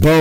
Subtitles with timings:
[0.00, 0.19] Boom.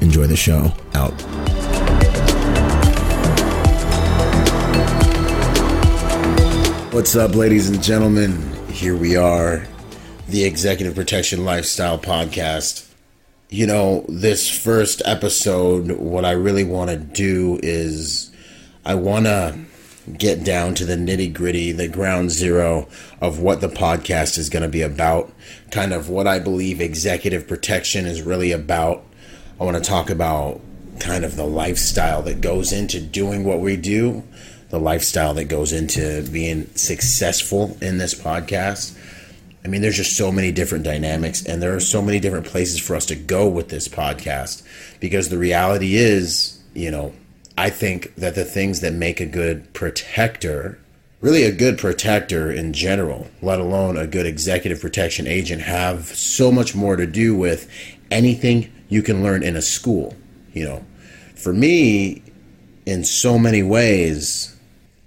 [0.00, 0.72] Enjoy the show.
[0.94, 1.12] Out.
[6.92, 8.54] What's up, ladies and gentlemen?
[8.68, 9.66] Here we are,
[10.28, 12.90] the Executive Protection Lifestyle Podcast.
[13.48, 18.30] You know, this first episode, what I really want to do is
[18.84, 19.58] I want to
[20.16, 22.88] get down to the nitty gritty, the ground zero
[23.20, 25.32] of what the podcast is going to be about,
[25.70, 29.04] kind of what I believe executive protection is really about
[29.58, 30.60] I want to talk about
[31.00, 34.22] kind of the lifestyle that goes into doing what we do,
[34.68, 38.98] the lifestyle that goes into being successful in this podcast.
[39.64, 42.78] I mean, there's just so many different dynamics, and there are so many different places
[42.78, 44.62] for us to go with this podcast
[45.00, 47.14] because the reality is, you know,
[47.56, 50.78] I think that the things that make a good protector,
[51.22, 56.52] really a good protector in general, let alone a good executive protection agent, have so
[56.52, 57.70] much more to do with
[58.10, 60.14] anything you can learn in a school.
[60.52, 60.84] You know,
[61.34, 62.22] for me,
[62.86, 64.56] in so many ways,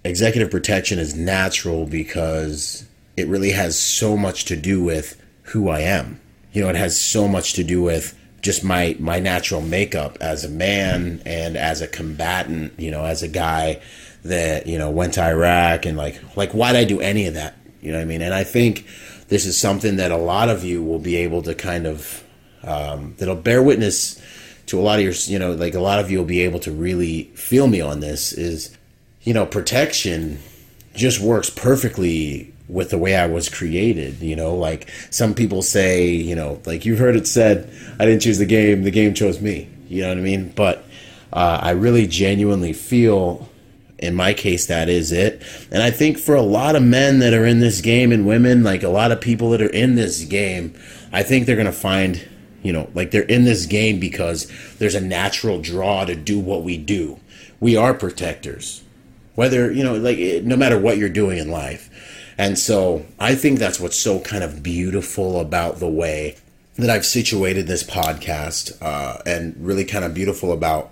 [0.04, 2.86] executive protection is natural because
[3.18, 6.20] it really has so much to do with who I am.
[6.54, 10.46] You know, it has so much to do with just my my natural makeup as
[10.46, 13.82] a man and as a combatant, you know, as a guy
[14.24, 17.56] that, you know, went to Iraq and like like why'd I do any of that?
[17.82, 18.22] You know what I mean?
[18.22, 18.86] And I think
[19.28, 22.24] this is something that a lot of you will be able to kind of
[22.64, 24.22] um, that'll bear witness
[24.68, 26.60] to a lot of your, you know, like a lot of you will be able
[26.60, 28.78] to really feel me on this is,
[29.24, 30.40] you know, protection
[30.94, 34.22] just works perfectly with the way I was created.
[34.22, 38.22] You know, like some people say, you know, like you've heard it said, I didn't
[38.22, 39.70] choose the game, the game chose me.
[39.88, 40.54] You know what I mean?
[40.56, 40.86] But
[41.34, 43.50] uh, I really genuinely feel,
[43.98, 45.42] in my case, that is it.
[45.72, 48.64] And I think for a lot of men that are in this game and women,
[48.64, 50.80] like a lot of people that are in this game,
[51.12, 52.28] I think they're going to find
[52.64, 56.64] you know, like they're in this game because there's a natural draw to do what
[56.64, 57.20] we do.
[57.60, 58.84] We are protectors.
[59.36, 61.90] Whether, you know, like no matter what you're doing in life.
[62.38, 66.38] And so I think that's what's so kind of beautiful about the way
[66.76, 70.92] that I've situated this podcast uh, and really kind of beautiful about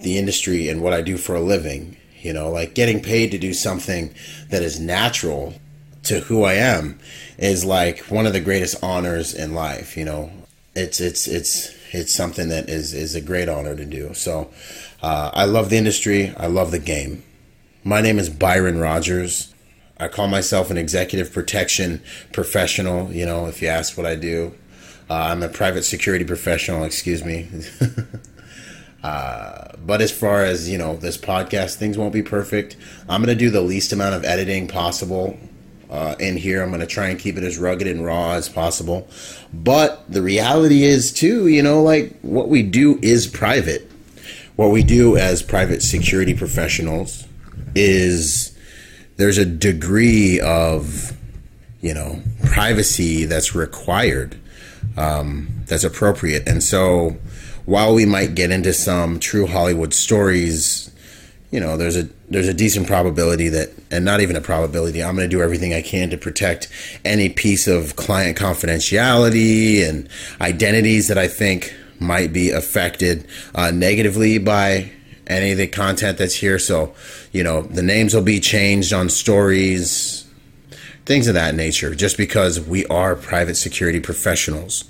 [0.00, 1.96] the industry and what I do for a living.
[2.20, 4.14] You know, like getting paid to do something
[4.50, 5.54] that is natural
[6.04, 6.98] to who I am
[7.38, 9.96] is like one of the greatest honors in life.
[9.96, 10.30] You know,
[10.74, 14.14] it's it's it's it's something that is is a great honor to do.
[14.14, 14.50] So
[15.02, 16.34] uh, I love the industry.
[16.36, 17.22] I love the game.
[17.84, 19.54] My name is Byron Rogers.
[19.98, 22.02] I call myself an executive protection
[22.32, 23.12] professional.
[23.12, 24.54] You know, if you ask what I do,
[25.08, 26.82] uh, I'm a private security professional.
[26.82, 27.48] Excuse me.
[29.04, 32.76] uh, but as far as you know, this podcast, things won't be perfect.
[33.08, 35.38] I'm going to do the least amount of editing possible
[35.90, 36.62] uh, in here.
[36.62, 39.08] I'm going to try and keep it as rugged and raw as possible.
[39.52, 43.90] But the reality is, too, you know, like what we do is private.
[44.56, 47.26] What we do as private security professionals
[47.74, 48.56] is
[49.16, 51.12] there's a degree of,
[51.80, 54.36] you know, privacy that's required,
[54.96, 56.46] um, that's appropriate.
[56.46, 57.16] And so
[57.64, 60.93] while we might get into some true Hollywood stories,
[61.54, 65.14] you know, there's a there's a decent probability that, and not even a probability, I'm
[65.14, 66.68] going to do everything I can to protect
[67.04, 70.08] any piece of client confidentiality and
[70.40, 74.90] identities that I think might be affected uh, negatively by
[75.28, 76.58] any of the content that's here.
[76.58, 76.92] So,
[77.30, 80.26] you know, the names will be changed on stories,
[81.06, 84.86] things of that nature, just because we are private security professionals.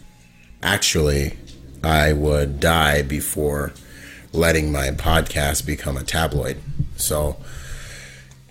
[0.62, 1.36] Actually,
[1.82, 3.74] I would die before
[4.34, 6.60] letting my podcast become a tabloid.
[6.96, 7.36] So,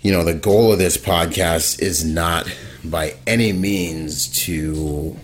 [0.00, 2.50] you know, the goal of this podcast is not
[2.84, 5.16] by any means to,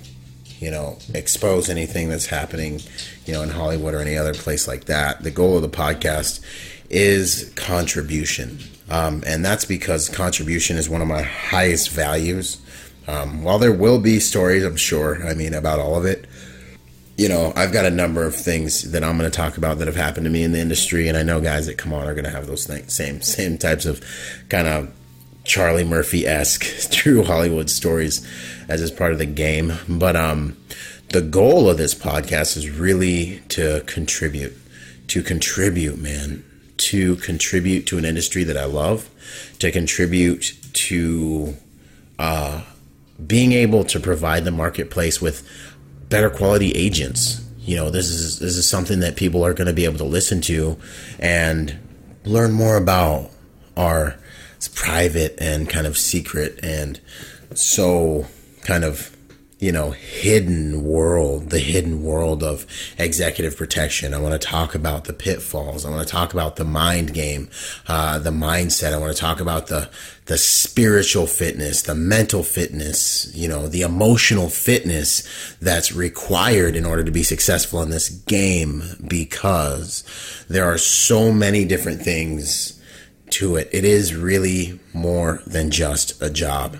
[0.58, 2.80] you know, expose anything that's happening,
[3.26, 5.22] you know, in Hollywood or any other place like that.
[5.22, 6.44] The goal of the podcast
[6.90, 8.58] is contribution.
[8.90, 12.60] Um, and that's because contribution is one of my highest values.
[13.06, 16.26] Um, while there will be stories, I'm sure, I mean, about all of it,
[17.20, 19.88] you know, I've got a number of things that I'm going to talk about that
[19.88, 22.14] have happened to me in the industry, and I know guys that come on are
[22.14, 24.02] going to have those things, same same types of
[24.48, 24.90] kind of
[25.44, 28.26] Charlie Murphy esque true Hollywood stories
[28.70, 29.74] as is part of the game.
[29.86, 30.56] But um,
[31.10, 34.56] the goal of this podcast is really to contribute,
[35.08, 36.42] to contribute, man,
[36.78, 39.10] to contribute to an industry that I love,
[39.58, 41.54] to contribute to
[42.18, 42.62] uh,
[43.26, 45.46] being able to provide the marketplace with
[46.10, 47.42] better quality agents.
[47.60, 50.04] You know, this is this is something that people are going to be able to
[50.04, 50.76] listen to
[51.18, 51.78] and
[52.24, 53.30] learn more about
[53.76, 54.16] our
[54.74, 57.00] private and kind of secret and
[57.54, 58.26] so
[58.62, 59.16] kind of
[59.60, 62.66] you know, hidden world, the hidden world of
[62.98, 64.14] executive protection.
[64.14, 65.84] I want to talk about the pitfalls.
[65.84, 67.50] I want to talk about the mind game,
[67.86, 68.94] uh, the mindset.
[68.94, 69.90] I want to talk about the,
[70.24, 77.04] the spiritual fitness, the mental fitness, you know, the emotional fitness that's required in order
[77.04, 80.04] to be successful in this game because
[80.48, 82.80] there are so many different things
[83.28, 83.68] to it.
[83.72, 86.78] It is really more than just a job.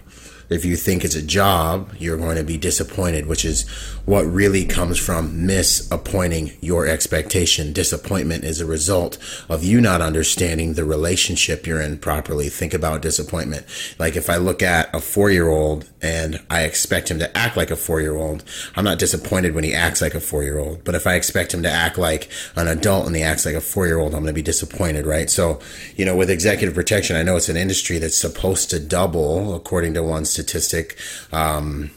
[0.51, 3.69] If you think it's a job, you're going to be disappointed, which is
[4.05, 7.73] what really comes from misappointing your expectation.
[7.73, 9.17] Disappointment is a result
[9.49, 12.49] of you not understanding the relationship you're in properly.
[12.49, 13.65] Think about disappointment.
[13.99, 17.57] Like if I look at a four year old and I expect him to act
[17.57, 18.43] like a four year old,
[18.75, 20.83] I'm not disappointed when he acts like a four year old.
[20.83, 23.61] But if I expect him to act like an adult and he acts like a
[23.61, 25.31] four year old, I'm going to be disappointed, right?
[25.31, 25.61] So,
[25.95, 29.95] you know, with executive protection, I know it's an industry that's supposed to double according
[29.95, 30.99] to one statistic.
[31.33, 31.91] Um,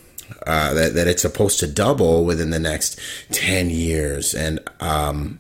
[0.47, 2.99] uh, that, that it's supposed to double within the next
[3.31, 4.33] 10 years.
[4.33, 5.39] And um,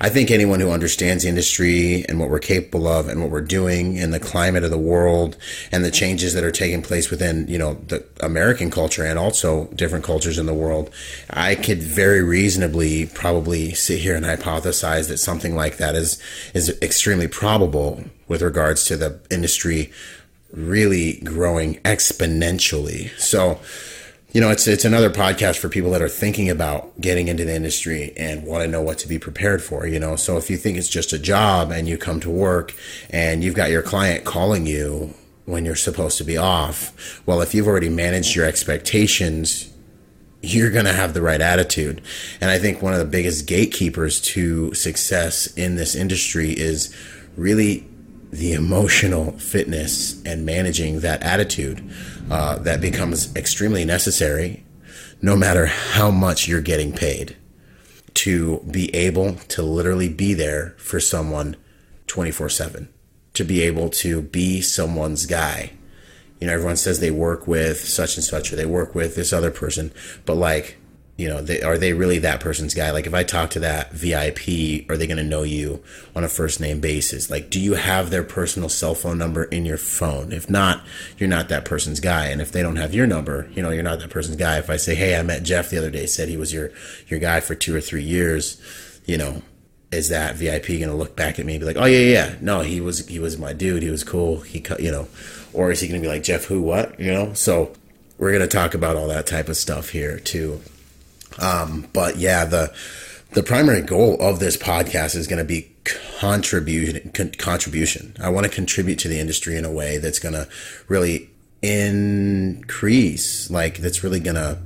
[0.00, 3.42] I think anyone who understands the industry and what we're capable of and what we're
[3.42, 5.36] doing in the climate of the world
[5.70, 9.66] and the changes that are taking place within, you know, the American culture and also
[9.74, 10.90] different cultures in the world,
[11.28, 16.20] I could very reasonably probably sit here and hypothesize that something like that is
[16.54, 19.92] is extremely probable with regards to the industry
[20.52, 23.10] really growing exponentially.
[23.18, 23.60] So,
[24.32, 27.54] you know, it's it's another podcast for people that are thinking about getting into the
[27.54, 29.86] industry and want to know what to be prepared for.
[29.86, 32.74] You know, so if you think it's just a job and you come to work
[33.10, 35.14] and you've got your client calling you
[35.46, 39.72] when you're supposed to be off, well, if you've already managed your expectations,
[40.42, 42.00] you're going to have the right attitude.
[42.40, 46.94] And I think one of the biggest gatekeepers to success in this industry is
[47.36, 47.89] really
[48.30, 51.90] the emotional fitness and managing that attitude
[52.30, 54.64] uh, that becomes extremely necessary
[55.22, 57.36] no matter how much you're getting paid
[58.14, 61.56] to be able to literally be there for someone
[62.06, 62.88] 24 7
[63.34, 65.72] to be able to be someone's guy.
[66.40, 69.32] You know everyone says they work with such and such or they work with this
[69.32, 69.92] other person
[70.24, 70.78] but like
[71.20, 72.92] you know, they, are they really that person's guy?
[72.92, 75.84] Like, if I talk to that VIP, are they going to know you
[76.16, 77.28] on a first name basis?
[77.28, 80.32] Like, do you have their personal cell phone number in your phone?
[80.32, 80.82] If not,
[81.18, 82.28] you're not that person's guy.
[82.28, 84.56] And if they don't have your number, you know, you're not that person's guy.
[84.56, 86.70] If I say, hey, I met Jeff the other day, said he was your
[87.08, 88.58] your guy for two or three years,
[89.04, 89.42] you know,
[89.92, 92.34] is that VIP going to look back at me and be like, oh yeah, yeah,
[92.40, 95.06] no, he was he was my dude, he was cool, he cut you know,
[95.52, 97.34] or is he going to be like Jeff, who, what, you know?
[97.34, 97.74] So
[98.16, 100.62] we're going to talk about all that type of stuff here too.
[101.38, 102.74] Um, but yeah, the
[103.32, 105.70] the primary goal of this podcast is going to be
[106.18, 107.10] contribution.
[107.12, 108.14] Con- contribution.
[108.20, 110.48] I want to contribute to the industry in a way that's going to
[110.88, 111.30] really
[111.62, 114.58] increase, like that's really going to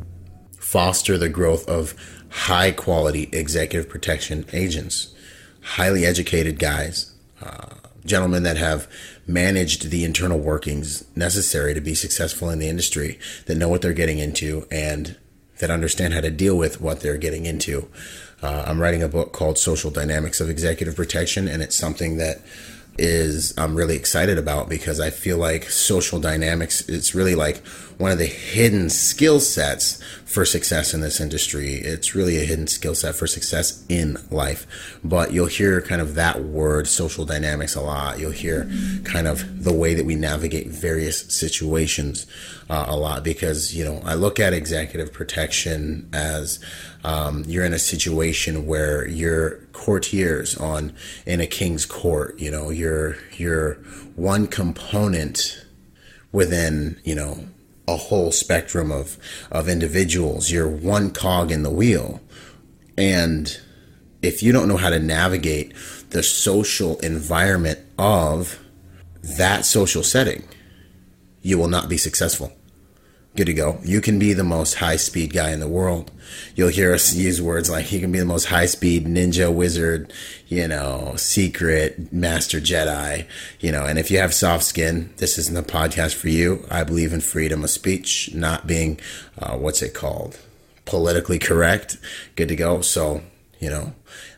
[0.59, 1.95] foster the growth of
[2.31, 5.15] high quality executive protection agents,
[5.61, 8.89] highly educated guys, uh, gentlemen that have
[9.27, 13.93] managed the internal workings necessary to be successful in the industry, that know what they're
[13.93, 15.17] getting into, and
[15.59, 17.89] that understand how to deal with what they're getting into.
[18.43, 22.43] Uh, I'm writing a book called Social Dynamics of Executive Protection, and it's something that
[22.99, 27.65] is I'm really excited about because I feel like social dynamics it's really like
[27.99, 31.75] one of the hidden skill sets for success in this industry.
[31.75, 34.99] It's really a hidden skill set for success in life.
[35.05, 38.19] But you'll hear kind of that word social dynamics a lot.
[38.19, 38.69] You'll hear
[39.05, 42.27] kind of the way that we navigate various situations
[42.69, 46.59] uh, a lot because, you know, I look at executive protection as
[47.05, 50.95] um, you're in a situation where you're courtiers on
[51.27, 52.39] in a king's court.
[52.39, 53.75] You know, you're you're
[54.17, 55.65] one component
[56.33, 57.47] within you know
[57.87, 59.19] a whole spectrum of,
[59.51, 60.51] of individuals.
[60.51, 62.21] You're one cog in the wheel.
[62.97, 63.59] And
[64.23, 65.75] if you don't know how to navigate
[66.11, 68.59] the social environment of
[69.23, 70.45] that social setting,
[71.43, 72.53] you will not be successful.
[73.37, 73.81] Good to go.
[73.83, 76.13] You can be the most high speed guy in the world.
[76.55, 80.13] You'll hear us use words like he can be the most high speed ninja wizard,
[80.47, 83.27] you know, secret master Jedi,
[83.59, 86.65] you know, and if you have soft skin, this isn't a podcast for you.
[86.71, 89.01] I believe in freedom of speech, not being,
[89.37, 90.39] uh, what's it called?
[90.85, 91.97] Politically correct.
[92.37, 92.83] Good to go.
[92.83, 93.23] So,
[93.59, 93.95] you know,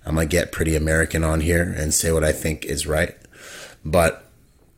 [0.07, 3.15] I'm going to get pretty American on here and say what I think is right.
[3.85, 4.26] But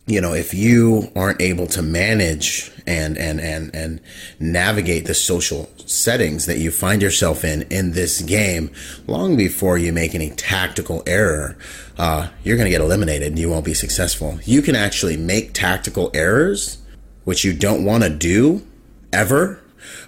[0.08, 4.00] you know, if you aren't able to manage and and and and
[4.40, 8.70] navigate the social settings that you find yourself in in this game,
[9.06, 11.58] long before you make any tactical error,
[11.98, 14.38] uh, you're going to get eliminated and you won't be successful.
[14.44, 16.78] You can actually make tactical errors,
[17.24, 18.66] which you don't want to do
[19.12, 19.62] ever.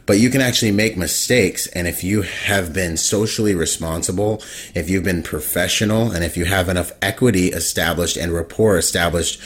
[0.04, 1.68] But you can actually make mistakes.
[1.68, 4.42] And if you have been socially responsible,
[4.74, 9.40] if you've been professional, and if you have enough equity established and rapport established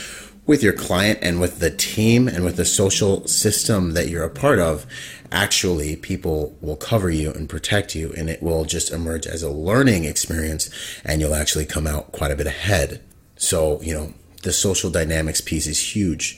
[0.45, 4.29] with your client and with the team and with the social system that you're a
[4.29, 4.85] part of,
[5.31, 9.49] actually people will cover you and protect you and it will just emerge as a
[9.49, 10.69] learning experience
[11.03, 13.01] and you'll actually come out quite a bit ahead.
[13.37, 16.37] So, you know, the social dynamics piece is huge.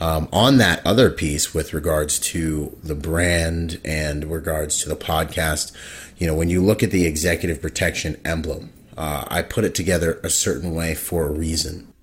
[0.00, 5.72] Um, on that other piece with regards to the brand and regards to the podcast,
[6.18, 10.20] you know, when you look at the executive protection emblem, uh, I put it together
[10.24, 11.93] a certain way for a reason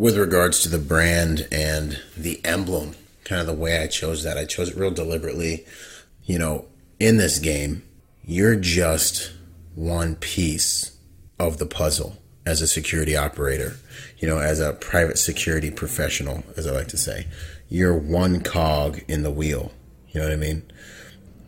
[0.00, 4.38] with regards to the brand and the emblem, kind of the way I chose that,
[4.38, 5.66] I chose it real deliberately.
[6.24, 6.64] You know,
[6.98, 7.82] in this game,
[8.24, 9.30] you're just
[9.74, 10.96] one piece
[11.38, 12.16] of the puzzle
[12.46, 13.76] as a security operator,
[14.16, 17.26] you know, as a private security professional, as I like to say.
[17.68, 19.70] You're one cog in the wheel.
[20.12, 20.62] You know what I mean?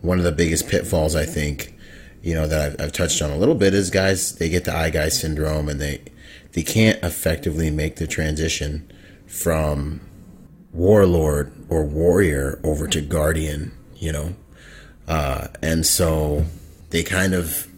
[0.02, 1.75] One of the biggest pitfalls, I think,
[2.23, 4.76] you know, that I've, I've touched on a little bit is guys, they get the
[4.76, 6.02] eye guy syndrome and they,
[6.52, 8.90] they can't effectively make the transition
[9.26, 10.00] from
[10.73, 14.35] warlord or warrior over to guardian, you know.
[15.09, 16.44] Uh, and so
[16.90, 17.68] they kind of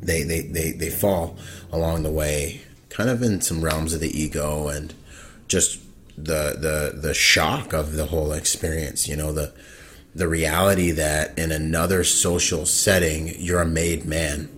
[0.00, 1.36] they, they, they, they fall
[1.72, 4.94] along the way, kind of in some realms of the ego and
[5.48, 5.80] just
[6.16, 9.52] the the the shock of the whole experience, you know, the
[10.14, 14.48] the reality that in another social setting you're a made man.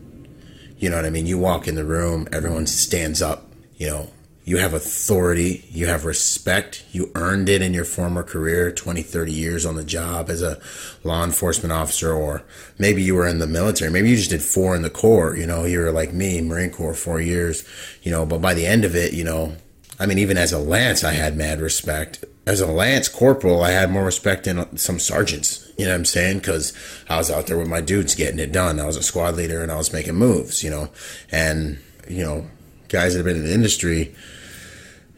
[0.78, 1.26] You know what I mean?
[1.26, 3.49] You walk in the room, everyone stands up
[3.80, 4.10] you know,
[4.44, 9.32] you have authority, you have respect, you earned it in your former career 20, 30
[9.32, 10.60] years on the job as a
[11.02, 12.42] law enforcement officer, or
[12.78, 15.46] maybe you were in the military, maybe you just did four in the Corps, you
[15.46, 17.66] know, you were like me, Marine Corps, four years,
[18.02, 19.56] you know, but by the end of it, you know,
[19.98, 22.24] I mean, even as a Lance, I had mad respect.
[22.46, 25.70] As a Lance Corporal, I had more respect than some sergeants.
[25.76, 26.38] You know what I'm saying?
[26.38, 26.72] Because
[27.08, 28.80] I was out there with my dudes getting it done.
[28.80, 30.88] I was a squad leader and I was making moves, you know,
[31.30, 32.46] and, you know,
[32.90, 34.14] guys that have been in the industry,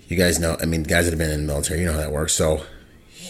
[0.08, 1.98] you guys know, I mean, guys that have been in the military, you know how
[1.98, 2.34] that works.
[2.34, 2.64] So,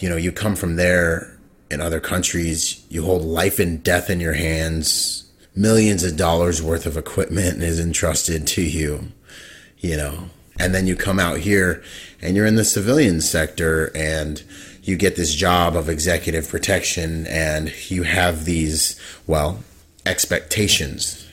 [0.00, 1.38] you know, you come from there
[1.70, 6.86] in other countries, you hold life and death in your hands, millions of dollars worth
[6.86, 9.12] of equipment is entrusted to you,
[9.78, 11.82] you know, and then you come out here
[12.20, 14.42] and you're in the civilian sector and
[14.82, 19.62] you get this job of executive protection and you have these, well,
[20.04, 21.28] expectations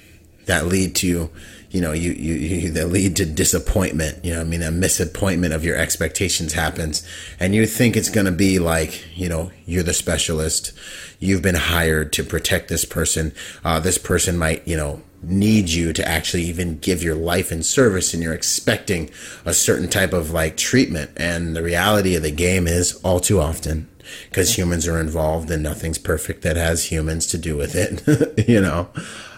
[0.46, 1.30] that lead to
[1.72, 4.24] you know, you, you, you that lead to disappointment.
[4.26, 7.08] You know, I mean, a misappointment of your expectations happens,
[7.40, 10.74] and you think it's going to be like, you know, you're the specialist,
[11.20, 13.34] you've been hired to protect this person.
[13.64, 17.62] Uh, this person might, you know, need you to actually even give your life in
[17.62, 19.12] service, and you're expecting
[19.46, 21.12] a certain type of like treatment.
[21.18, 23.88] And the reality of the game is, all too often,
[24.28, 28.48] because humans are involved, and nothing's perfect that has humans to do with it.
[28.50, 28.90] you know.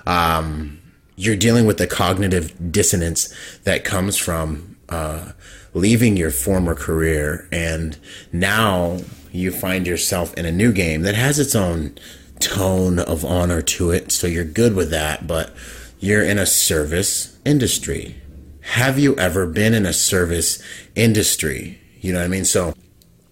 [0.08, 0.81] Um,
[1.22, 5.32] you're dealing with the cognitive dissonance that comes from uh,
[5.74, 7.98] leaving your former career and
[8.32, 8.98] now
[9.32, 11.96] you find yourself in a new game that has its own
[12.40, 15.54] tone of honor to it so you're good with that but
[16.02, 18.20] you're in a service industry.
[18.62, 20.62] Have you ever been in a service
[20.96, 21.80] industry?
[22.02, 22.44] You know what i mean?
[22.44, 22.74] So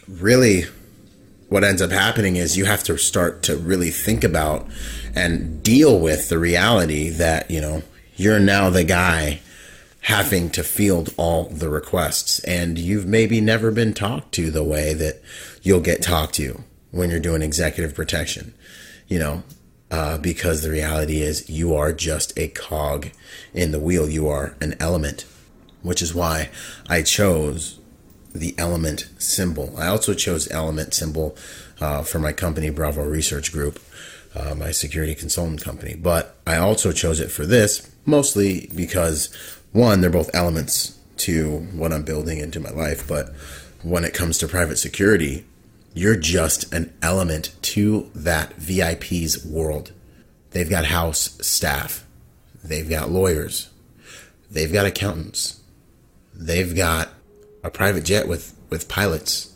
[0.07, 0.63] really
[1.49, 4.67] what ends up happening is you have to start to really think about
[5.19, 7.83] and deal with the reality that, you know,
[8.15, 9.39] you're now the guy
[10.01, 14.93] having to field all the requests and you've maybe never been talked to the way
[14.93, 15.21] that
[15.61, 18.53] you'll get talked to when you're doing executive protection,
[19.07, 19.43] you know,
[19.91, 23.09] uh, because the reality is you are just a cog
[23.53, 24.09] in the wheel.
[24.09, 25.25] You are an element,
[25.81, 26.49] which is why
[26.87, 27.79] I chose
[28.33, 29.75] the element symbol.
[29.77, 31.35] I also chose element symbol
[31.81, 33.79] uh, for my company, Bravo Research Group,
[34.35, 35.95] uh, my security consultant company.
[35.95, 39.33] But I also chose it for this mostly because
[39.71, 43.07] one, they're both elements to what I'm building into my life.
[43.07, 43.33] But
[43.83, 45.45] when it comes to private security,
[45.93, 49.91] you're just an element to that VIP's world.
[50.51, 52.05] They've got house staff,
[52.63, 53.69] they've got lawyers,
[54.49, 55.61] they've got accountants,
[56.33, 57.09] they've got
[57.63, 59.53] a private jet with, with pilots.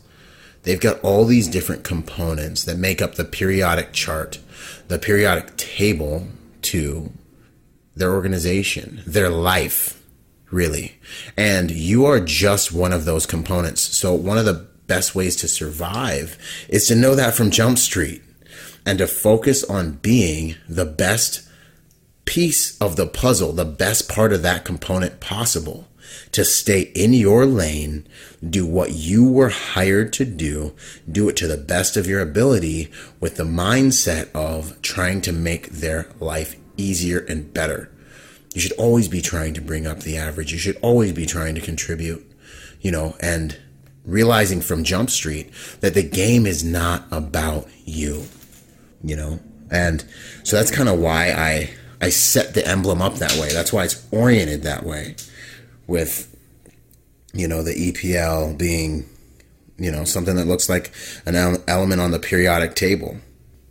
[0.62, 4.38] They've got all these different components that make up the periodic chart,
[4.94, 6.24] the periodic table
[6.62, 7.12] to
[7.96, 10.00] their organization, their life,
[10.52, 11.00] really.
[11.36, 13.80] And you are just one of those components.
[13.80, 18.22] So, one of the best ways to survive is to know that from Jump Street
[18.86, 21.42] and to focus on being the best
[22.24, 25.88] piece of the puzzle, the best part of that component possible
[26.32, 28.06] to stay in your lane,
[28.48, 30.74] do what you were hired to do,
[31.10, 32.90] do it to the best of your ability
[33.20, 37.90] with the mindset of trying to make their life easier and better.
[38.54, 40.52] You should always be trying to bring up the average.
[40.52, 42.24] You should always be trying to contribute,
[42.80, 43.56] you know, and
[44.04, 48.26] realizing from Jump Street that the game is not about you,
[49.02, 49.40] you know?
[49.70, 50.04] And
[50.44, 53.50] so that's kind of why I I set the emblem up that way.
[53.52, 55.16] That's why it's oriented that way
[55.86, 56.34] with
[57.32, 59.08] you know the EPL being
[59.78, 60.92] you know something that looks like
[61.26, 61.34] an
[61.68, 63.16] element on the periodic table.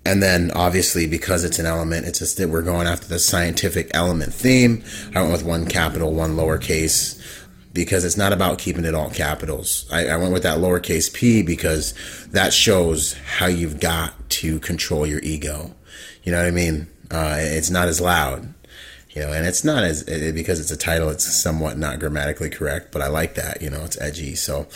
[0.05, 3.89] And then obviously because it's an element, it's just that we're going after the scientific
[3.93, 4.83] element theme.
[5.15, 7.21] I went with one capital, one lowercase
[7.73, 9.87] because it's not about keeping it all capitals.
[9.91, 11.93] I, I, went with that lowercase p because
[12.27, 15.73] that shows how you've got to control your ego.
[16.23, 16.87] You know what I mean?
[17.09, 18.53] Uh, it's not as loud,
[19.13, 21.09] you know, and it's not as because it's a title.
[21.09, 23.61] It's somewhat not grammatically correct, but I like that.
[23.61, 24.35] You know, it's edgy.
[24.35, 24.67] So,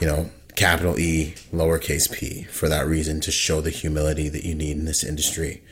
[0.00, 4.54] you know, capital E, lowercase p for that reason to show the humility that you
[4.54, 5.62] need in this industry,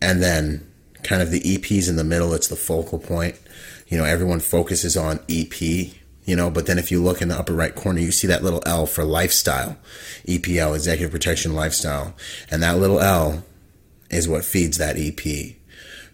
[0.00, 0.70] and then
[1.02, 2.34] kind of the EPs in the middle.
[2.34, 3.38] It's the focal point
[3.88, 7.38] you know, everyone focuses on EP, you know, but then if you look in the
[7.38, 9.76] upper right corner, you see that little L for lifestyle,
[10.26, 12.14] EPL, executive protection lifestyle.
[12.50, 13.44] And that little L
[14.10, 15.54] is what feeds that EP.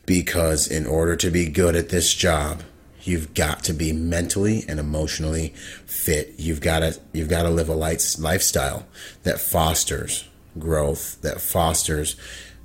[0.07, 2.63] Because in order to be good at this job,
[3.03, 5.51] you've got to be mentally and emotionally
[5.87, 6.35] fit.
[6.39, 8.87] You've got to you've got to live a lifestyle
[9.23, 12.17] that fosters growth, that fosters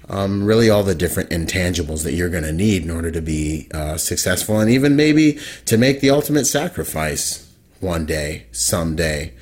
[0.10, 3.68] um, really all the different intangibles that you're going to need in order to be
[3.74, 9.34] uh, successful and even maybe to make the ultimate sacrifice one day, someday.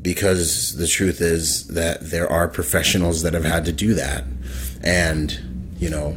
[0.00, 4.24] Because the truth is that there are professionals that have had to do that.
[4.82, 6.16] And, you know,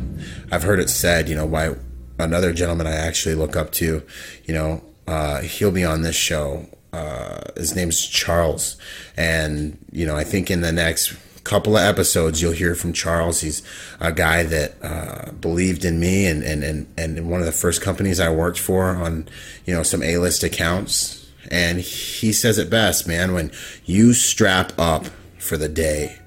[0.54, 1.76] I've heard it said, you know, by
[2.20, 4.04] another gentleman I actually look up to,
[4.46, 6.68] you know, uh, he'll be on this show.
[6.92, 8.78] Uh, his name's Charles.
[9.18, 13.42] And, you know, I think in the next couple of episodes, you'll hear from Charles.
[13.42, 13.64] He's
[14.00, 17.82] a guy that uh, believed in me, and, and and and one of the first
[17.82, 19.28] companies I worked for on
[19.66, 21.20] you know some A list accounts.
[21.52, 23.34] And he says it best, man.
[23.34, 23.52] When
[23.86, 26.18] you strap up for the day,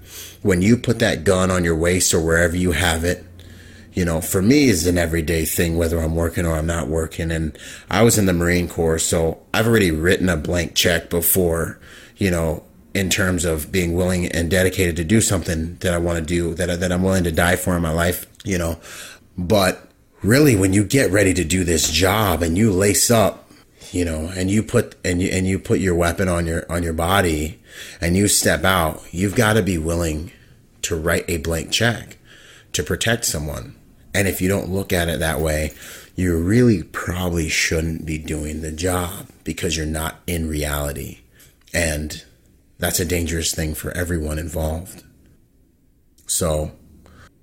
[0.42, 3.24] when you put that gun on your waist or wherever you have it,
[3.96, 7.30] you know, for me is an everyday thing, whether I'm working or I'm not working.
[7.30, 7.58] And
[7.90, 11.80] I was in the Marine Corps, so I've already written a blank check before,
[12.18, 16.18] you know, in terms of being willing and dedicated to do something that I want
[16.18, 18.78] to do, that, that I'm willing to die for in my life, you know.
[19.38, 19.90] But
[20.22, 23.50] really, when you get ready to do this job and you lace up,
[23.92, 26.82] you know, and you put and you and you put your weapon on your on
[26.82, 27.62] your body
[28.00, 30.32] and you step out, you've got to be willing
[30.82, 32.18] to write a blank check
[32.72, 33.75] to protect someone.
[34.16, 35.74] And if you don't look at it that way,
[36.14, 41.18] you really probably shouldn't be doing the job because you're not in reality.
[41.74, 42.24] And
[42.78, 45.04] that's a dangerous thing for everyone involved.
[46.26, 46.72] So,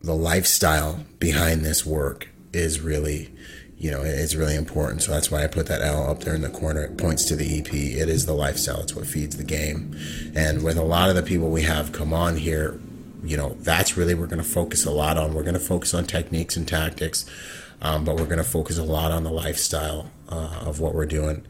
[0.02, 3.32] the lifestyle behind this work is really,
[3.78, 5.04] you know, it's really important.
[5.04, 6.82] So that's why I put that L up there in the corner.
[6.82, 7.72] It points to the EP.
[7.72, 8.82] It is the lifestyle.
[8.82, 9.96] It's what feeds the game.
[10.36, 12.82] And with a lot of the people we have come on here,
[13.24, 15.34] you know, that's really we're going to focus a lot on.
[15.34, 17.26] We're going to focus on techniques and tactics,
[17.82, 21.06] um, but we're going to focus a lot on the lifestyle uh, of what we're
[21.06, 21.46] doing.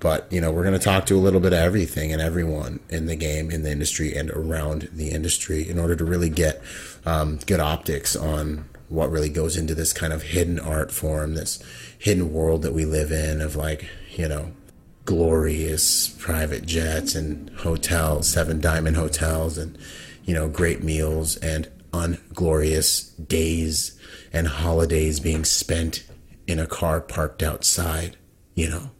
[0.00, 2.80] But you know, we're going to talk to a little bit of everything and everyone
[2.88, 6.62] in the game, in the industry, and around the industry in order to really get
[7.04, 11.62] um, good optics on what really goes into this kind of hidden art form, this
[11.98, 14.52] hidden world that we live in of like, you know,
[15.04, 19.78] glorious private jets and hotels, seven diamond hotels, and,
[20.24, 23.98] you know, great meals and unglorious days
[24.32, 26.04] and holidays being spent
[26.46, 28.16] in a car parked outside,
[28.54, 28.90] you know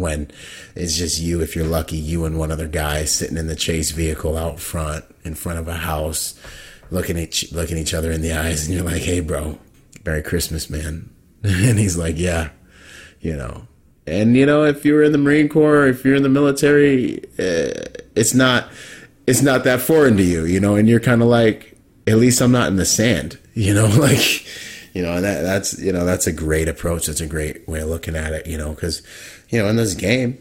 [0.00, 0.30] when
[0.74, 3.90] it's just you, if you're lucky, you and one other guy sitting in the chase
[3.90, 6.38] vehicle out front in front of a house,
[6.90, 9.58] looking at looking each other in the eyes, and you're like, "Hey, bro,
[10.04, 11.10] Merry Christmas, man,"
[11.42, 12.50] and he's like, "Yeah,"
[13.20, 13.66] you know.
[14.06, 17.84] And you know, if you're in the Marine Corps, if you're in the military, uh,
[18.16, 18.68] it's not
[19.30, 20.74] it's not that foreign to you, you know.
[20.74, 24.44] And you're kind of like, at least I'm not in the sand, you know, like
[24.92, 27.06] you know, that, that's, you know, that's a great approach.
[27.06, 29.02] That's a great way of looking at it, you know, because,
[29.48, 30.38] you know, in this game,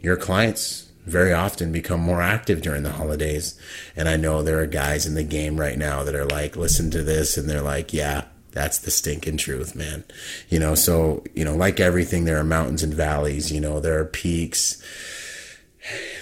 [0.00, 3.58] your clients very often become more active during the holidays.
[3.96, 6.90] And I know there are guys in the game right now that are like, listen
[6.90, 10.04] to this, and they're like, yeah, that's the stinking truth, man.
[10.48, 13.98] You know, so, you know, like everything, there are mountains and valleys, you know, there
[13.98, 14.82] are peaks,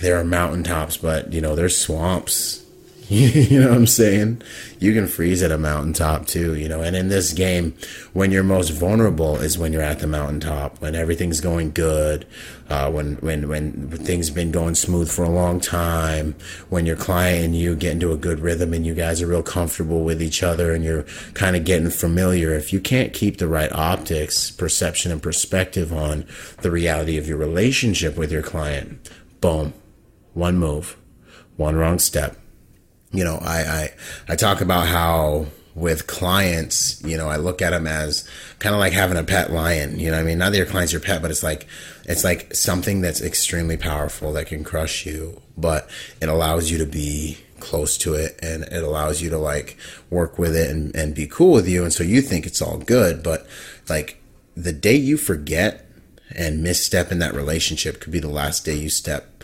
[0.01, 2.67] there are mountaintops, but, you know, there's swamps
[3.09, 4.43] you know what I'm saying?
[4.81, 6.83] You can freeze at a mountaintop too, you know.
[6.83, 7.77] And in this game,
[8.15, 12.27] when you're most vulnerable is when you're at the mountaintop, when everything's going good,
[12.69, 16.35] uh, when when when things been going smooth for a long time,
[16.69, 19.41] when your client and you get into a good rhythm and you guys are real
[19.41, 22.55] comfortable with each other and you're kind of getting familiar.
[22.55, 26.27] If you can't keep the right optics, perception, and perspective on
[26.63, 28.99] the reality of your relationship with your client,
[29.47, 29.73] boom,
[30.35, 30.97] one move,
[31.57, 32.37] one wrong step
[33.17, 33.91] you know, I, I,
[34.29, 38.29] I talk about how with clients, you know, I look at them as
[38.59, 39.99] kind of like having a pet lion.
[39.99, 41.67] You know, I mean, not that your client's your pet, but it's like
[42.05, 45.89] it's like something that's extremely powerful that can crush you, but
[46.21, 49.79] it allows you to be close to it and it allows you to like
[50.11, 51.83] work with it and, and be cool with you.
[51.83, 53.47] And so you think it's all good, but
[53.89, 54.23] like
[54.55, 55.87] the day you forget
[56.35, 59.36] and misstep in that relationship could be the last day you step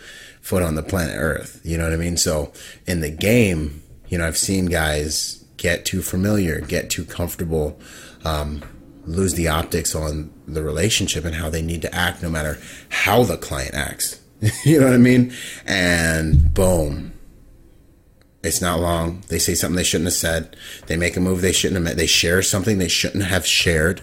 [0.43, 1.59] foot on the planet Earth.
[1.63, 2.17] You know what I mean?
[2.17, 2.51] So
[2.85, 7.79] in the game, you know, I've seen guys get too familiar, get too comfortable,
[8.25, 8.61] um,
[9.05, 13.23] lose the optics on the relationship and how they need to act no matter how
[13.23, 14.19] the client acts.
[14.65, 15.33] you know what I mean?
[15.65, 17.13] And boom.
[18.43, 19.23] It's not long.
[19.29, 20.57] They say something they shouldn't have said.
[20.87, 21.97] They make a move they shouldn't have made.
[21.97, 24.01] They share something they shouldn't have shared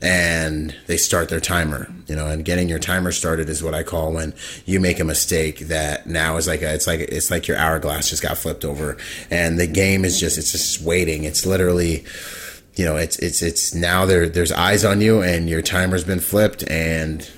[0.00, 3.82] and they start their timer you know and getting your timer started is what i
[3.82, 4.32] call when
[4.64, 8.10] you make a mistake that now is like a, it's like it's like your hourglass
[8.10, 8.96] just got flipped over
[9.30, 11.24] and the game is just it's just waiting.
[11.24, 12.04] It's literally
[12.74, 16.20] you know it's it's it's now there there's eyes on you and your timer's been
[16.20, 17.28] flipped and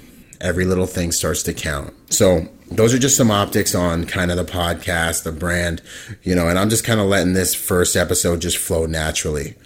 [0.41, 1.95] every little thing starts to count.
[2.13, 5.83] So those are just some optics on kind of the podcast the brand
[6.23, 9.57] you know and i'm just kind of letting this first episode just flow naturally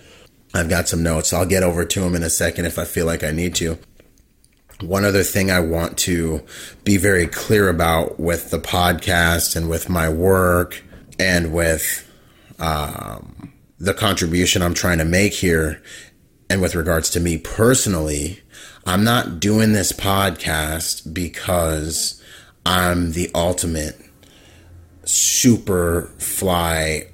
[0.54, 1.32] I've got some notes.
[1.32, 3.76] I'll get over to them in a second if I feel like I need to.
[4.80, 6.42] One other thing I want to
[6.84, 10.82] be very clear about with the podcast and with my work
[11.18, 12.08] and with
[12.58, 15.82] um, the contribution I'm trying to make here,
[16.48, 18.40] and with regards to me personally,
[18.86, 22.22] I'm not doing this podcast because
[22.64, 24.00] I'm the ultimate
[25.04, 27.08] super fly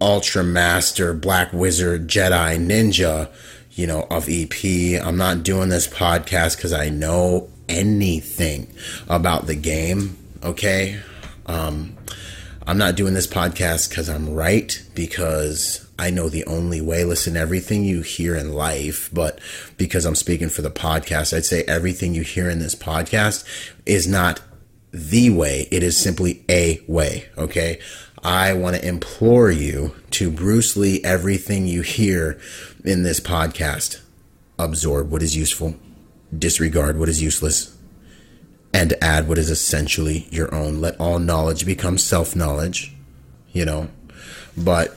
[0.00, 3.28] ultra master black wizard jedi ninja
[3.72, 4.54] you know of ep
[5.04, 8.72] i'm not doing this podcast because i know anything
[9.08, 11.00] about the game okay
[11.46, 11.96] um,
[12.66, 17.04] i'm not doing this podcast because i'm right because I know the only way.
[17.04, 19.40] Listen, everything you hear in life, but
[19.76, 23.44] because I'm speaking for the podcast, I'd say everything you hear in this podcast
[23.84, 24.40] is not
[24.92, 25.66] the way.
[25.72, 27.28] It is simply a way.
[27.36, 27.80] Okay.
[28.28, 32.38] I want to implore you to Bruce Lee everything you hear
[32.84, 34.02] in this podcast.
[34.58, 35.76] Absorb what is useful,
[36.38, 37.74] disregard what is useless,
[38.70, 40.78] and add what is essentially your own.
[40.78, 42.92] Let all knowledge become self knowledge,
[43.50, 43.88] you know.
[44.54, 44.94] But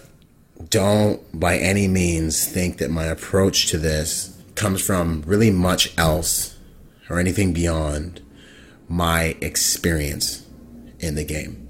[0.70, 6.58] don't by any means think that my approach to this comes from really much else
[7.10, 8.20] or anything beyond
[8.90, 10.46] my experience
[11.00, 11.61] in the game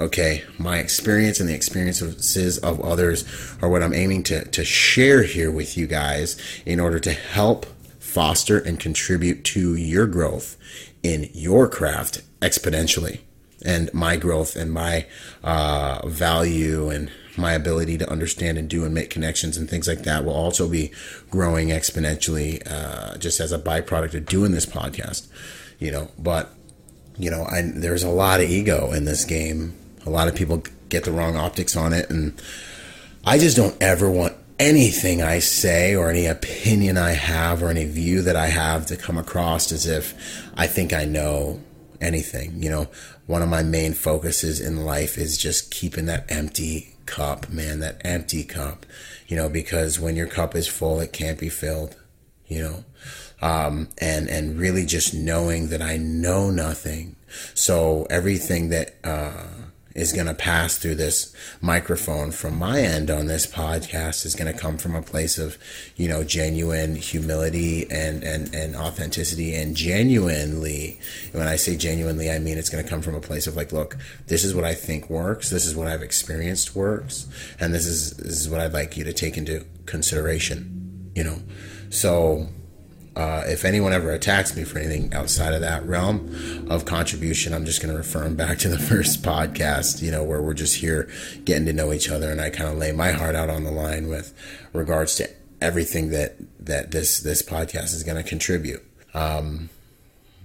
[0.00, 3.24] okay my experience and the experiences of others
[3.62, 7.66] are what i'm aiming to, to share here with you guys in order to help
[7.98, 10.56] foster and contribute to your growth
[11.02, 13.20] in your craft exponentially
[13.64, 15.06] and my growth and my
[15.44, 20.02] uh, value and my ability to understand and do and make connections and things like
[20.02, 20.90] that will also be
[21.30, 25.28] growing exponentially uh, just as a byproduct of doing this podcast
[25.78, 26.08] you know.
[26.18, 26.54] But
[27.18, 29.74] you know I, there's a lot of ego in this game
[30.06, 32.10] a lot of people get the wrong optics on it.
[32.10, 32.40] And
[33.24, 37.84] I just don't ever want anything I say or any opinion I have or any
[37.86, 40.14] view that I have to come across as if
[40.56, 41.60] I think I know
[42.00, 42.62] anything.
[42.62, 42.88] You know,
[43.26, 48.00] one of my main focuses in life is just keeping that empty cup, man, that
[48.04, 48.86] empty cup,
[49.28, 51.96] you know, because when your cup is full, it can't be filled,
[52.46, 52.84] you know.
[53.42, 57.16] um, and and really just knowing that I know nothing.
[57.54, 59.46] So everything that uh,
[60.00, 64.50] is going to pass through this microphone from my end on this podcast is going
[64.50, 65.58] to come from a place of,
[65.96, 70.98] you know, genuine humility and, and, and authenticity and genuinely.
[71.32, 73.72] When I say genuinely, I mean it's going to come from a place of like,
[73.72, 75.50] look, this is what I think works.
[75.50, 77.26] This is what I've experienced works.
[77.60, 81.38] And this is, this is what I'd like you to take into consideration, you know?
[81.90, 82.48] So,
[83.20, 87.66] uh, if anyone ever attacks me for anything outside of that realm of contribution, I'm
[87.66, 90.76] just going to refer them back to the first podcast, you know, where we're just
[90.76, 91.06] here
[91.44, 93.70] getting to know each other, and I kind of lay my heart out on the
[93.70, 94.32] line with
[94.72, 95.28] regards to
[95.60, 98.82] everything that that this this podcast is going to contribute.
[99.12, 99.68] Um,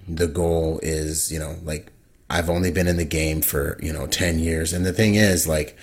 [0.06, 1.90] the goal is, you know, like
[2.28, 5.48] I've only been in the game for you know ten years, and the thing is,
[5.48, 5.78] like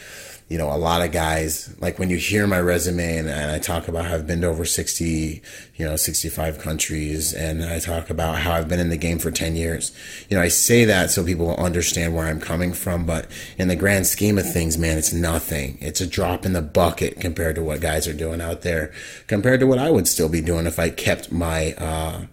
[0.50, 3.60] you know, a lot of guys, like when you hear my resume and, and, I
[3.60, 5.42] talk about how I've been to over 60,
[5.76, 9.32] you know, 65 countries, and I talk about how I've been in the game for
[9.32, 9.92] 10 years.
[10.30, 13.28] You know, I say that so people will understand where I'm coming from, but
[13.58, 15.78] in the grand scheme of things, man, it's nothing.
[15.82, 18.92] It's a drop in the bucket compared to what guys are doing out there,
[19.28, 22.26] compared to what I would still be doing if I kept my, uh,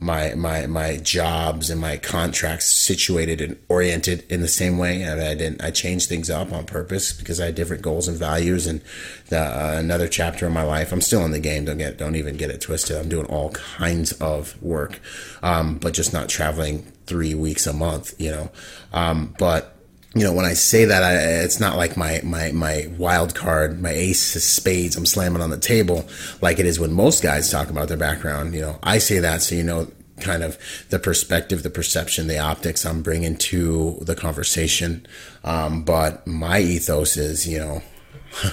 [0.00, 5.04] my my my jobs and my contracts situated and oriented in the same way.
[5.04, 5.62] I, I didn't.
[5.62, 8.66] I changed things up on purpose because I had different goals and values.
[8.66, 8.80] And
[9.28, 10.92] the, uh, another chapter in my life.
[10.92, 11.64] I'm still in the game.
[11.64, 11.98] Don't get.
[11.98, 12.96] Don't even get it twisted.
[12.96, 15.00] I'm doing all kinds of work,
[15.42, 18.14] um, but just not traveling three weeks a month.
[18.20, 18.50] You know,
[18.92, 19.77] um, but
[20.14, 23.80] you know, when I say that, I, it's not like my, my, my wild card,
[23.80, 26.08] my ace of spades, I'm slamming on the table
[26.40, 28.54] like it is when most guys talk about their background.
[28.54, 29.88] You know, I say that so you know
[30.20, 35.06] kind of the perspective, the perception, the optics I'm bringing to the conversation.
[35.44, 37.82] Um, but my ethos is, you know,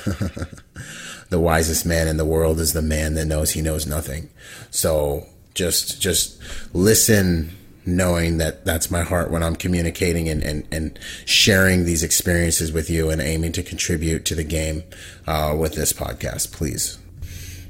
[1.30, 4.30] the wisest man in the world is the man that knows he knows nothing.
[4.72, 6.40] So just, just
[6.74, 7.52] listen
[7.86, 12.90] knowing that that's my heart when I'm communicating and, and, and sharing these experiences with
[12.90, 14.84] you and aiming to contribute to the game
[15.28, 16.98] uh, with this podcast, please.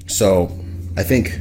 [0.07, 0.57] So
[0.97, 1.39] I think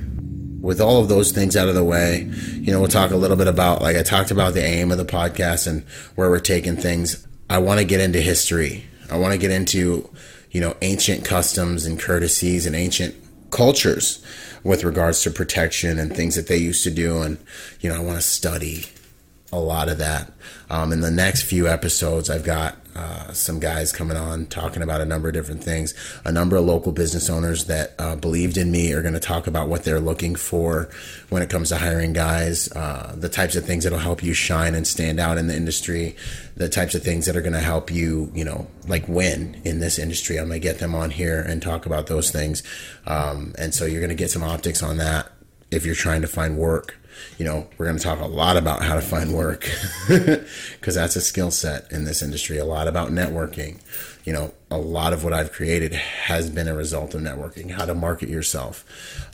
[0.61, 3.37] with all of those things out of the way, you know, we'll talk a little
[3.37, 5.83] bit about, like I talked about the aim of the podcast and
[6.15, 7.27] where we're taking things.
[7.51, 8.85] I want to get into history.
[9.11, 10.09] I want to get into,
[10.51, 13.15] you know, ancient customs and courtesies and ancient
[13.55, 14.23] cultures
[14.65, 17.23] with regards to protection and things that they used to do.
[17.23, 17.39] And,
[17.81, 18.87] you know, I want to study
[19.57, 20.33] a lot of that.
[20.71, 25.01] Um, in the next few episodes, I've got uh, some guys coming on talking about
[25.01, 25.95] a number of different things.
[26.25, 29.47] A number of local business owners that uh, believed in me are going to talk
[29.47, 30.89] about what they're looking for
[31.29, 34.75] when it comes to hiring guys, uh, the types of things that'll help you shine
[34.75, 36.15] and stand out in the industry,
[36.57, 39.81] the types of things that are going to help you, you know, like win in
[39.81, 40.39] this industry.
[40.39, 42.63] I'm going to get them on here and talk about those things.
[43.07, 45.33] Um, and so you're going to get some optics on that
[45.73, 46.97] if you're trying to find work
[47.39, 49.69] you know, we're going to talk a lot about how to find work
[50.09, 52.59] because that's a skill set in this industry.
[52.59, 53.81] A lot about networking.
[54.25, 57.85] You know, a lot of what I've created has been a result of networking, how
[57.85, 58.85] to market yourself.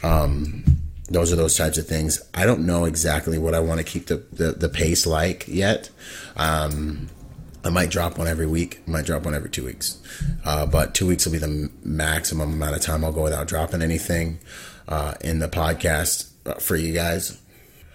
[0.04, 0.64] Um,
[1.08, 2.20] those are those types of things.
[2.34, 5.90] I don't know exactly what I want to keep the, the, the pace like yet.
[6.36, 7.08] Um,
[7.64, 8.86] I might drop one every week.
[8.88, 10.00] Might drop one every two weeks.
[10.44, 13.82] Uh, but two weeks will be the maximum amount of time I'll go without dropping
[13.82, 14.38] anything
[14.88, 17.38] uh, in the podcast uh, for you guys.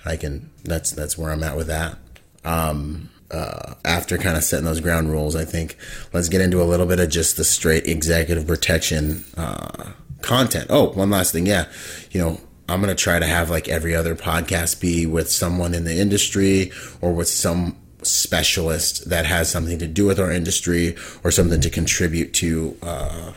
[0.06, 0.50] I can.
[0.64, 1.98] That's that's where I'm at with that.
[2.44, 5.78] Um, uh, after kind of setting those ground rules, I think
[6.14, 9.92] let's get into a little bit of just the straight executive protection uh,
[10.22, 10.68] content.
[10.70, 11.66] Oh, one last thing, yeah,
[12.12, 12.40] you know,
[12.70, 16.72] I'm gonna try to have like every other podcast be with someone in the industry
[17.02, 21.70] or with some specialist that has something to do with our industry or something to
[21.70, 23.34] contribute to uh,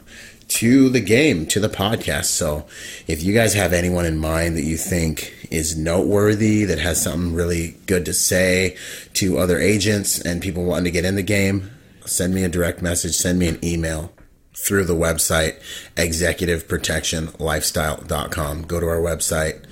[0.49, 2.27] to the game, to the podcast.
[2.27, 2.67] So
[3.07, 7.35] if you guys have anyone in mind that you think is noteworthy, that has something
[7.35, 8.77] really good to say
[9.15, 11.71] to other agents and people wanting to get in the game,
[12.05, 14.13] send me a direct message, send me an email
[14.55, 15.61] through the website
[15.97, 18.63] executiveprotectionlifestyle.com.
[18.63, 19.63] Go to our website,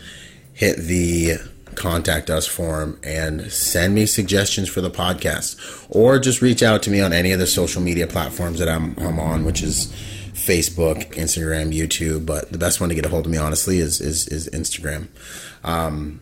[0.53, 1.39] hit the
[1.75, 6.91] contact us form and send me suggestions for the podcast or just reach out to
[6.91, 9.93] me on any of the social media platforms that I'm, I'm on, which is
[10.47, 14.01] Facebook, Instagram, YouTube, but the best one to get a hold of me, honestly, is
[14.01, 15.09] is, is Instagram.
[15.65, 16.21] Um,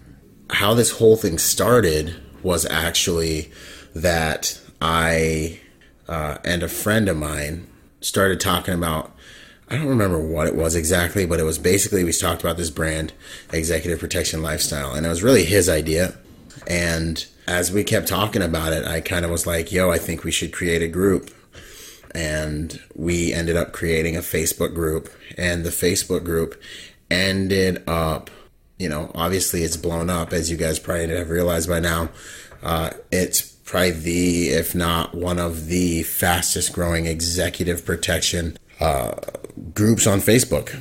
[0.51, 3.51] how this whole thing started was actually
[3.95, 5.61] that I
[6.09, 7.67] uh, and a friend of mine
[8.01, 9.11] started talking about.
[9.69, 12.69] I don't remember what it was exactly, but it was basically we talked about this
[12.71, 13.15] brand,
[13.51, 16.15] Executive Protection Lifestyle, and it was really his idea.
[16.67, 20.23] And as we kept talking about it, I kind of was like, "Yo, I think
[20.23, 21.31] we should create a group
[22.15, 26.61] and we ended up creating a Facebook group, and the Facebook group
[27.11, 28.31] ended up
[28.79, 32.09] you know, obviously it's blown up, as you guys probably have realized by now.
[32.63, 39.15] Uh, it's probably the, if not one of the fastest growing executive protection uh,
[39.73, 40.77] groups on Facebook.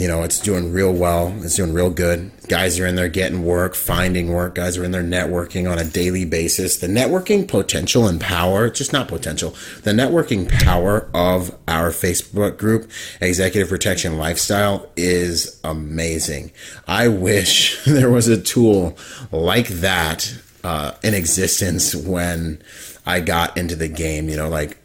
[0.00, 1.28] You know, it's doing real well.
[1.42, 2.30] It's doing real good.
[2.48, 4.54] Guys are in there getting work, finding work.
[4.54, 6.78] Guys are in there networking on a daily basis.
[6.78, 12.90] The networking potential and power, just not potential, the networking power of our Facebook group,
[13.20, 16.52] Executive Protection Lifestyle, is amazing.
[16.88, 18.96] I wish there was a tool
[19.30, 20.34] like that
[20.64, 22.62] uh, in existence when
[23.04, 24.30] I got into the game.
[24.30, 24.78] You know, like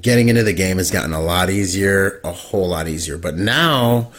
[0.00, 3.18] getting into the game has gotten a lot easier, a whole lot easier.
[3.18, 4.12] But now,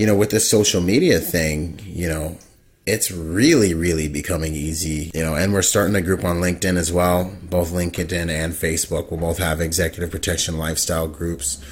[0.00, 2.38] you know, with this social media thing, you know,
[2.86, 6.90] it's really, really becoming easy, you know, and we're starting a group on LinkedIn as
[6.90, 7.30] well.
[7.42, 11.62] Both LinkedIn and Facebook will both have executive protection lifestyle groups.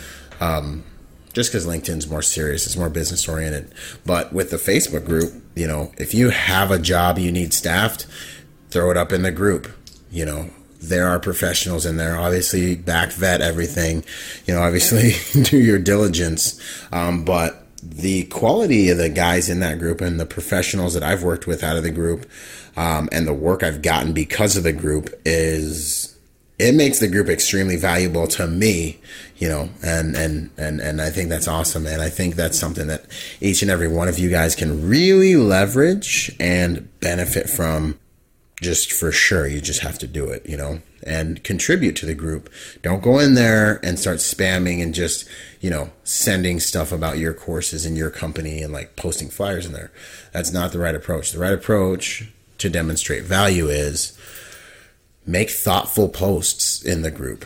[0.40, 0.84] Um,
[1.32, 3.72] just because LinkedIn's more serious, it's more business oriented.
[4.04, 8.06] But with the Facebook group, you know, if you have a job you need staffed,
[8.68, 9.72] throw it up in the group.
[10.10, 10.50] You know,
[10.82, 12.18] there are professionals in there.
[12.18, 14.04] Obviously, back vet everything.
[14.44, 15.12] You know, obviously
[15.44, 16.60] do your diligence.
[16.92, 21.22] Um, but the quality of the guys in that group and the professionals that I've
[21.22, 22.28] worked with out of the group
[22.76, 26.16] um, and the work I've gotten because of the group is
[26.58, 28.98] it makes the group extremely valuable to me,
[29.36, 31.86] you know, and, and, and, and I think that's awesome.
[31.86, 33.04] And I think that's something that
[33.40, 37.98] each and every one of you guys can really leverage and benefit from
[38.60, 39.46] just for sure.
[39.46, 42.50] You just have to do it, you know, and contribute to the group.
[42.82, 45.28] Don't go in there and start spamming and just,
[45.60, 49.72] you know, sending stuff about your courses and your company and like posting flyers in
[49.72, 49.92] there.
[50.32, 51.32] That's not the right approach.
[51.32, 54.18] The right approach to demonstrate value is
[55.26, 57.44] make thoughtful posts in the group.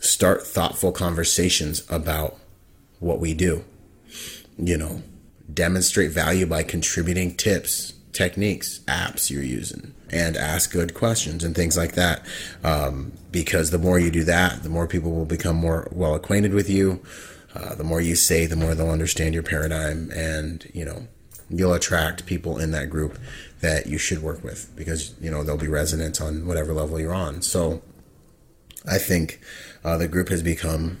[0.00, 2.36] Start thoughtful conversations about
[2.98, 3.64] what we do.
[4.58, 5.02] You know,
[5.52, 11.76] demonstrate value by contributing tips, techniques, apps you're using, and ask good questions and things
[11.76, 12.24] like that.
[12.64, 16.54] Um, because the more you do that, the more people will become more well acquainted
[16.54, 17.02] with you.
[17.54, 21.06] Uh, the more you say, the more they'll understand your paradigm, and you know
[21.48, 23.18] you'll attract people in that group
[23.60, 27.14] that you should work with because you know they'll be resonant on whatever level you're
[27.14, 27.42] on.
[27.42, 27.82] So
[28.86, 29.40] I think
[29.84, 30.98] uh, the group has become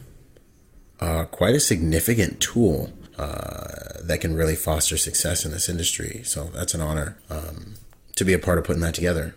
[1.00, 6.22] uh, quite a significant tool uh, that can really foster success in this industry.
[6.24, 7.74] So that's an honor um,
[8.16, 9.34] to be a part of putting that together.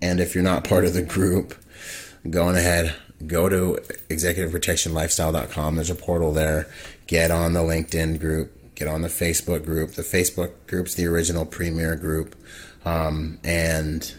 [0.00, 1.54] And if you're not part of the group,
[2.28, 2.94] go on ahead,
[3.26, 5.76] go to executiveprotectionlifestyle.com.
[5.76, 6.66] There's a portal there.
[7.06, 9.92] Get on the LinkedIn group, get on the Facebook group.
[9.92, 12.34] The Facebook group's the original premier group.
[12.86, 14.14] Um, and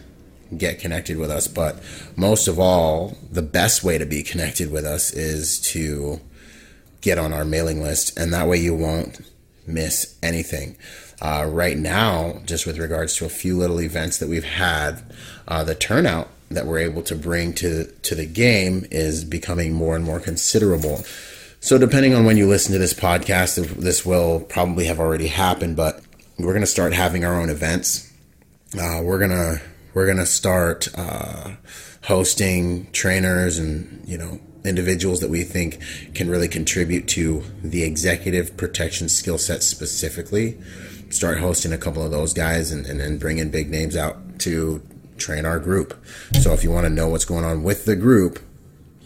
[0.56, 1.48] get connected with us.
[1.48, 1.82] But
[2.14, 6.20] most of all, the best way to be connected with us is to
[7.00, 9.20] get on our mailing list, and that way you won't
[9.66, 10.76] miss anything.
[11.20, 15.02] Uh, right now, just with regards to a few little events that we've had,
[15.48, 19.96] uh, the turnout that we're able to bring to to the game is becoming more
[19.96, 21.04] and more considerable.
[21.60, 25.76] So, depending on when you listen to this podcast, this will probably have already happened.
[25.76, 26.02] But
[26.38, 28.12] we're going to start having our own events.
[28.78, 29.60] Uh, we're gonna
[29.94, 31.52] we're gonna start uh,
[32.04, 35.80] hosting trainers and you know individuals that we think
[36.14, 40.58] can really contribute to the executive protection skill set specifically.
[41.10, 44.38] Start hosting a couple of those guys and, and then bring in big names out
[44.40, 44.82] to
[45.18, 45.94] train our group.
[46.40, 48.40] So if you want to know what's going on with the group,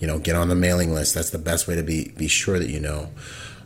[0.01, 1.15] you know, get on the mailing list.
[1.15, 3.11] That's the best way to be be sure that you know.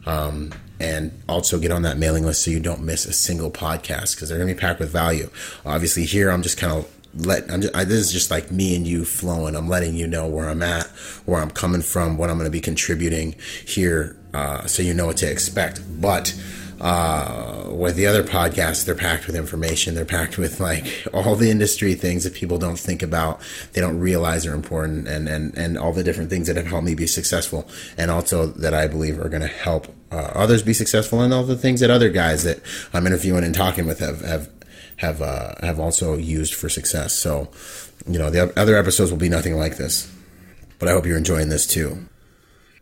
[0.05, 4.15] Um, and also get on that mailing list so you don't miss a single podcast
[4.15, 5.31] because they're going to be packed with value.
[5.65, 8.75] Obviously, here I'm just kind of let I'm just, I, this is just like me
[8.77, 9.55] and you flowing.
[9.55, 10.87] I'm letting you know where I'm at,
[11.27, 15.07] where I'm coming from, what I'm going to be contributing here, uh, so you know
[15.07, 15.81] what to expect.
[16.01, 16.35] But
[16.81, 19.95] uh, with the other podcasts, they're packed with information.
[19.95, 23.41] They're packed with like all the industry things that people don't think about,
[23.73, 26.85] they don't realize are important, and and and all the different things that have helped
[26.85, 30.75] me be successful, and also that I believe are going to help uh, others be
[30.75, 32.61] successful, and all the things that other guys that
[32.93, 34.51] I'm interviewing and talking with have have
[34.97, 37.15] have uh, have also used for success.
[37.15, 37.49] So,
[38.07, 40.11] you know, the other episodes will be nothing like this,
[40.79, 42.07] but I hope you're enjoying this too.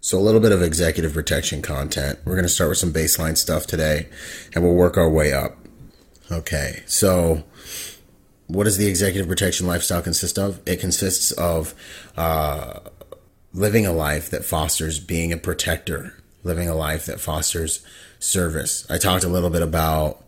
[0.00, 2.18] So, a little bit of executive protection content.
[2.24, 4.08] We're going to start with some baseline stuff today,
[4.54, 5.56] and we'll work our way up.
[6.30, 7.44] Okay, so
[8.46, 10.60] what does the executive protection lifestyle consist of?
[10.66, 11.74] It consists of
[12.16, 12.80] uh,
[13.54, 17.84] living a life that fosters being a protector, living a life that fosters
[18.18, 18.86] service.
[18.90, 20.24] I talked a little bit about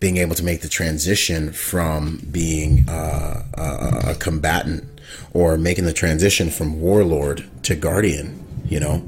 [0.00, 4.84] being able to make the transition from being uh, a, a, combatant
[5.32, 9.06] or making the transition from warlord to guardian, you know,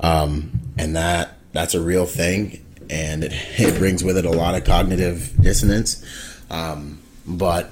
[0.00, 2.64] um, and that that's a real thing.
[2.88, 6.04] and it, it brings with it a lot of cognitive dissonance.
[6.50, 7.70] Um, but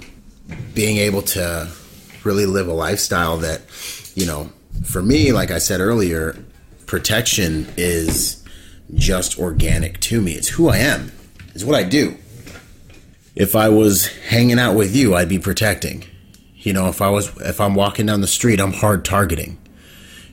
[0.74, 1.68] being able to
[2.24, 3.62] really live a lifestyle that,
[4.14, 4.52] you know,
[4.84, 6.36] for me, like I said earlier,
[6.86, 8.42] protection is
[8.94, 10.32] just organic to me.
[10.32, 11.12] It's who I am.
[11.54, 12.16] It's what I do.
[13.38, 16.04] If I was hanging out with you, I'd be protecting.
[16.56, 19.58] You know, if I was if I'm walking down the street, I'm hard targeting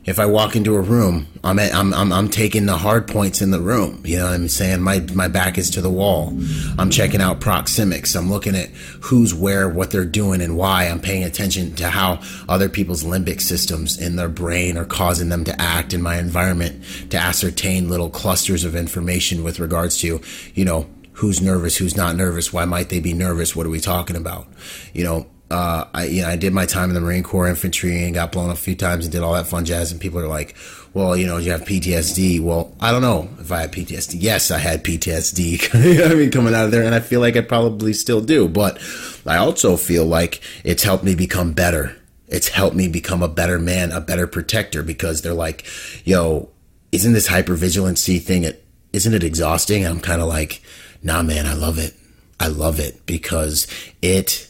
[0.06, 3.42] if I walk into a room, I'm, at, I'm, I'm, I'm taking the hard points
[3.42, 4.04] in the room.
[4.06, 4.82] You know I'm saying?
[4.82, 6.32] My, my back is to the wall.
[6.78, 8.16] I'm checking out proxemics.
[8.16, 8.70] I'm looking at
[9.02, 10.86] who's where, what they're doing and why.
[10.86, 15.44] I'm paying attention to how other people's limbic systems in their brain are causing them
[15.46, 20.22] to act in my environment to ascertain little clusters of information with regards to,
[20.54, 23.80] you know, who's nervous, who's not nervous, why might they be nervous, what are we
[23.80, 24.48] talking about?
[24.94, 28.04] You know, uh, I you know I did my time in the Marine Corps infantry
[28.04, 29.92] and got blown a few times and did all that fun jazz.
[29.92, 30.56] And people are like,
[30.94, 34.16] "Well, you know, you have PTSD." Well, I don't know if I had PTSD.
[34.20, 36.10] Yes, I had PTSD.
[36.12, 38.48] I mean, coming out of there, and I feel like I probably still do.
[38.48, 38.80] But
[39.26, 41.96] I also feel like it's helped me become better.
[42.28, 45.64] It's helped me become a better man, a better protector because they're like,
[46.06, 46.50] "Yo,
[46.92, 48.52] isn't this hypervigilancy thing?
[48.94, 50.64] Isn't it exhausting?" And I'm kind of like,
[51.06, 51.94] "Nah, man, I love it.
[52.38, 53.66] I love it because
[54.02, 54.50] it."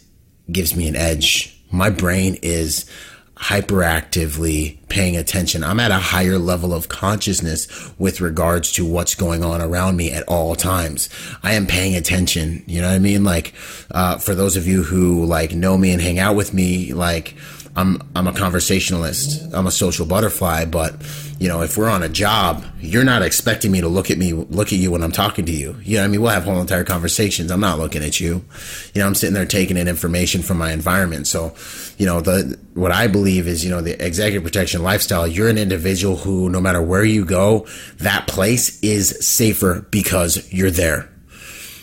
[0.51, 1.59] gives me an edge.
[1.71, 2.89] My brain is
[3.35, 5.63] hyperactively paying attention.
[5.63, 10.11] I'm at a higher level of consciousness with regards to what's going on around me
[10.11, 11.09] at all times.
[11.43, 12.63] I am paying attention.
[12.65, 13.25] You know what I mean?
[13.25, 13.53] Like,
[13.91, 17.35] uh, for those of you who like know me and hang out with me, like,
[17.77, 19.53] I'm I'm a conversationalist.
[19.53, 20.95] I'm a social butterfly, but
[21.39, 24.31] you know, if we're on a job, you're not expecting me to look at me
[24.31, 25.75] look at you when I'm talking to you.
[25.81, 26.21] You know I mean?
[26.21, 27.51] We'll have whole entire conversations.
[27.51, 28.45] I'm not looking at you.
[28.93, 31.27] You know, I'm sitting there taking in information from my environment.
[31.27, 31.53] So,
[31.97, 35.57] you know, the what I believe is, you know, the executive protection lifestyle, you're an
[35.57, 37.67] individual who no matter where you go,
[37.97, 41.09] that place is safer because you're there.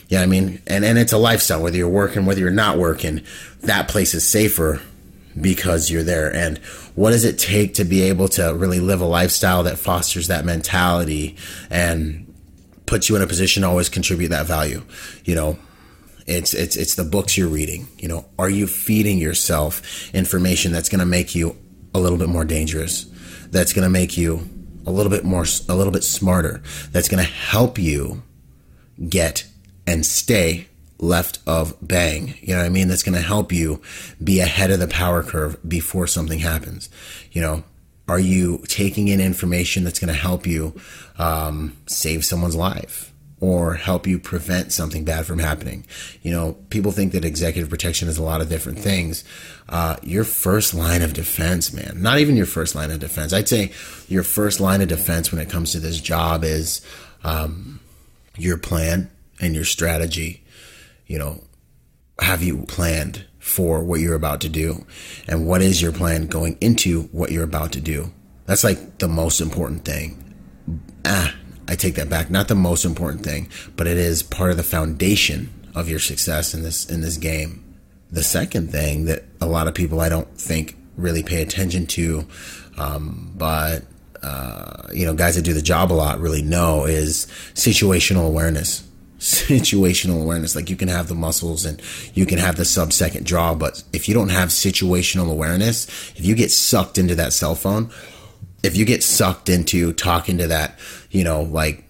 [0.09, 1.63] Yeah, you know I mean, and and it's a lifestyle.
[1.63, 3.21] Whether you're working, whether you're not working,
[3.61, 4.81] that place is safer
[5.41, 6.35] because you're there.
[6.35, 6.59] And
[6.95, 10.45] what does it take to be able to really live a lifestyle that fosters that
[10.45, 11.37] mentality
[11.71, 12.33] and
[12.87, 14.83] puts you in a position to always contribute that value?
[15.25, 15.59] You know,
[16.27, 17.89] it's it's it's the books you're reading.
[17.99, 21.57] You know, are you feeding yourself information that's going to make you
[21.95, 23.05] a little bit more dangerous?
[23.51, 24.49] That's going to make you
[24.87, 26.63] a little bit more a little bit smarter.
[26.91, 28.23] That's going to help you
[29.09, 29.47] get
[29.87, 30.69] and stay
[31.03, 32.35] left of bang.
[32.41, 32.89] You know what I mean?
[32.89, 33.83] That's going to help you
[34.23, 36.89] be ahead of the power curve before something happens.
[37.33, 37.65] You know,
[38.09, 40.81] are you taking in information that's going to help you
[41.19, 43.11] um, save someone's life?
[43.41, 45.85] Or help you prevent something bad from happening.
[46.23, 49.25] You know, people think that executive protection is a lot of different things.
[49.69, 53.33] Uh, your first line of defense, man, not even your first line of defense.
[53.33, 53.73] I'd say
[54.07, 56.87] your first line of defense when it comes to this job is
[57.25, 57.81] um,
[58.37, 60.42] your plan and your strategy
[61.13, 61.39] you know,
[62.21, 64.87] have you planned for what you're about to do?
[65.29, 68.11] And what is your plan going into what you're about to do?
[68.47, 70.19] That's like the most important thing.
[71.05, 71.35] Ah,
[71.69, 72.31] I take that back.
[72.31, 76.55] Not the most important thing, but it is part of the foundation of your success
[76.55, 77.63] in this in this game.
[78.11, 82.27] The second thing that a lot of people I don't think really pay attention to,
[82.79, 83.85] um, but
[84.23, 88.89] uh, you know, guys that do the job a lot really know is situational awareness
[89.23, 90.57] situational awareness.
[90.57, 91.81] Like you can have the muscles and
[92.13, 96.25] you can have the sub second draw, but if you don't have situational awareness, if
[96.25, 97.91] you get sucked into that cell phone,
[98.65, 100.79] if you get sucked into talking to that,
[101.11, 101.85] you know, like,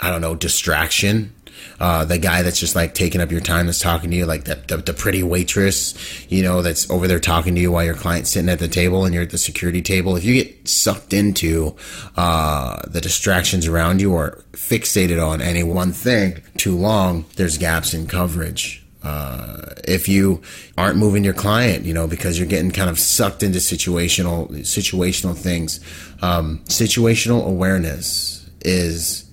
[0.00, 1.34] I don't know, distraction,
[1.78, 4.44] uh, the guy that's just like taking up your time that's talking to you, like
[4.44, 5.94] the, the, the, pretty waitress,
[6.30, 9.04] you know, that's over there talking to you while your client's sitting at the table
[9.04, 10.16] and you're at the security table.
[10.16, 11.76] If you get sucked into
[12.16, 17.94] uh, the distractions around you or fixated on any one thing too long, there's gaps
[17.94, 18.84] in coverage.
[19.02, 20.42] Uh, if you
[20.76, 25.34] aren't moving your client, you know, because you're getting kind of sucked into situational situational
[25.34, 25.80] things,
[26.20, 29.29] um, situational awareness is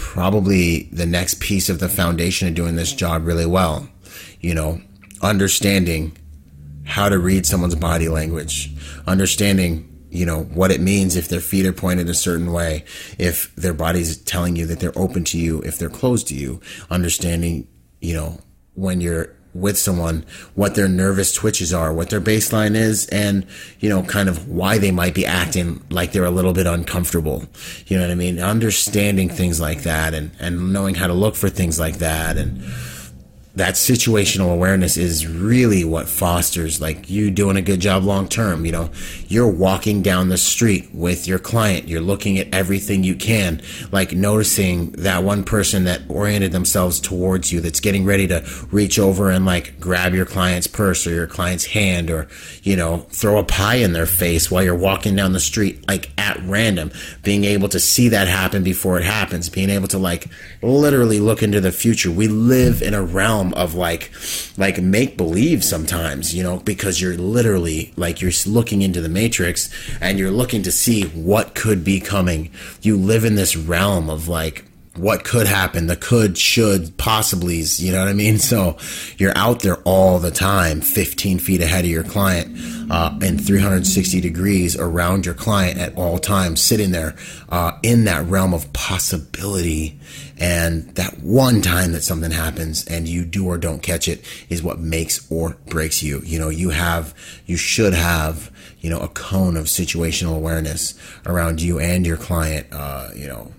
[0.00, 3.86] probably the next piece of the foundation of doing this job really well.
[4.40, 4.80] You know,
[5.22, 6.16] understanding
[6.84, 8.72] how to read someone's body language,
[9.06, 12.84] understanding, you know, what it means if their feet are pointed a certain way,
[13.18, 16.60] if their body's telling you that they're open to you, if they're closed to you,
[16.88, 17.68] understanding,
[18.00, 18.40] you know,
[18.74, 20.24] when you're with someone,
[20.54, 23.46] what their nervous twitches are, what their baseline is, and,
[23.80, 27.44] you know, kind of why they might be acting like they're a little bit uncomfortable.
[27.86, 28.38] You know what I mean?
[28.38, 32.36] Understanding things like that and, and knowing how to look for things like that.
[32.36, 32.62] And
[33.60, 38.64] that situational awareness is really what fosters like you doing a good job long term
[38.64, 38.88] you know?
[39.28, 41.86] You're walking down the street with your client.
[41.86, 43.60] You're looking at everything you can
[43.92, 48.98] like noticing that one person that oriented themselves towards you that's getting ready to reach
[48.98, 52.28] over and like grab your client's purse or your client's hand or
[52.62, 56.10] you know throw a pie in their face while you're walking down the street like
[56.16, 56.90] at random.
[57.22, 59.50] Being able to see that happen before it happens.
[59.50, 60.28] Being able to like
[60.62, 62.10] literally look into the future.
[62.10, 64.10] We live in a realm of like
[64.56, 69.72] like make believe sometimes you know because you're literally like you're looking into the matrix
[70.00, 72.50] and you're looking to see what could be coming
[72.82, 74.64] you live in this realm of like
[74.96, 78.38] what could happen, the could, should, possiblies, you know what I mean?
[78.50, 78.78] So
[79.16, 82.56] you're out there all the time, 15 feet ahead of your client,
[82.90, 87.14] uh, and 360 degrees around your client at all times, sitting there,
[87.48, 90.00] uh, in that realm of possibility.
[90.40, 94.62] And that one time that something happens and you do or don't catch it is
[94.62, 96.22] what makes or breaks you.
[96.24, 97.14] You know, you have,
[97.44, 100.94] you should have, you know, a cone of situational awareness
[101.26, 103.52] around you and your client, uh, you know,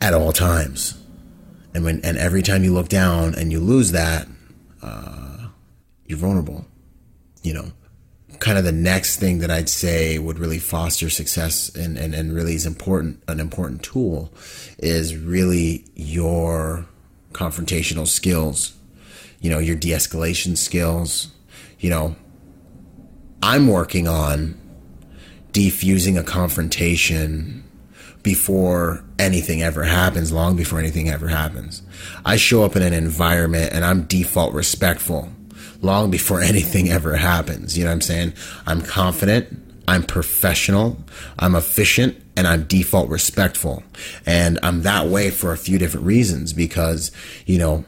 [0.00, 0.94] at all times.
[1.74, 4.28] And when and every time you look down and you lose that,
[4.80, 5.48] uh,
[6.06, 6.64] you're vulnerable.
[7.42, 7.72] You know,
[8.40, 12.32] kind of the next thing that I'd say would really foster success and, and, and
[12.32, 14.32] really is important an important tool
[14.78, 16.86] is really your
[17.32, 18.74] confrontational skills.
[19.40, 21.28] You know, your de-escalation skills.
[21.78, 22.16] You know,
[23.42, 24.58] I'm working on
[25.52, 27.64] defusing a confrontation
[28.22, 31.82] before anything ever happens, long before anything ever happens.
[32.24, 35.30] I show up in an environment and I'm default respectful
[35.80, 37.76] long before anything ever happens.
[37.76, 38.32] You know what I'm saying?
[38.66, 39.64] I'm confident.
[39.86, 40.98] I'm professional.
[41.38, 43.82] I'm efficient and I'm default respectful.
[44.26, 47.10] And I'm that way for a few different reasons because,
[47.46, 47.84] you know,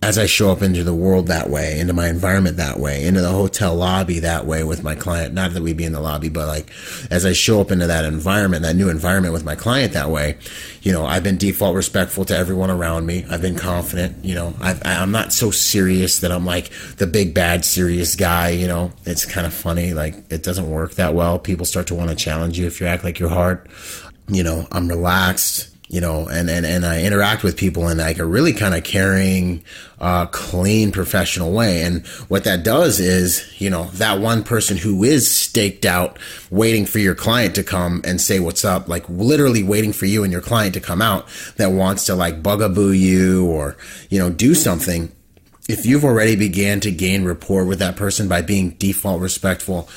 [0.00, 3.20] as I show up into the world that way, into my environment that way, into
[3.20, 6.28] the hotel lobby that way with my client, not that we be in the lobby,
[6.28, 6.70] but like
[7.10, 10.38] as I show up into that environment, that new environment with my client that way,
[10.82, 13.26] you know, I've been default respectful to everyone around me.
[13.28, 17.34] I've been confident, you know, I've, I'm not so serious that I'm like the big
[17.34, 19.94] bad serious guy, you know, it's kind of funny.
[19.94, 21.40] Like it doesn't work that well.
[21.40, 23.68] People start to want to challenge you if you act like you're hard.
[24.28, 28.18] You know, I'm relaxed you know, and, and, and I interact with people in like
[28.18, 29.64] a really kind of caring,
[29.98, 31.82] uh, clean, professional way.
[31.82, 36.18] And what that does is, you know, that one person who is staked out,
[36.50, 40.24] waiting for your client to come and say what's up, like literally waiting for you
[40.24, 41.26] and your client to come out
[41.56, 43.76] that wants to like bugaboo you or,
[44.10, 45.10] you know, do something.
[45.70, 49.88] If you've already began to gain rapport with that person by being default respectful,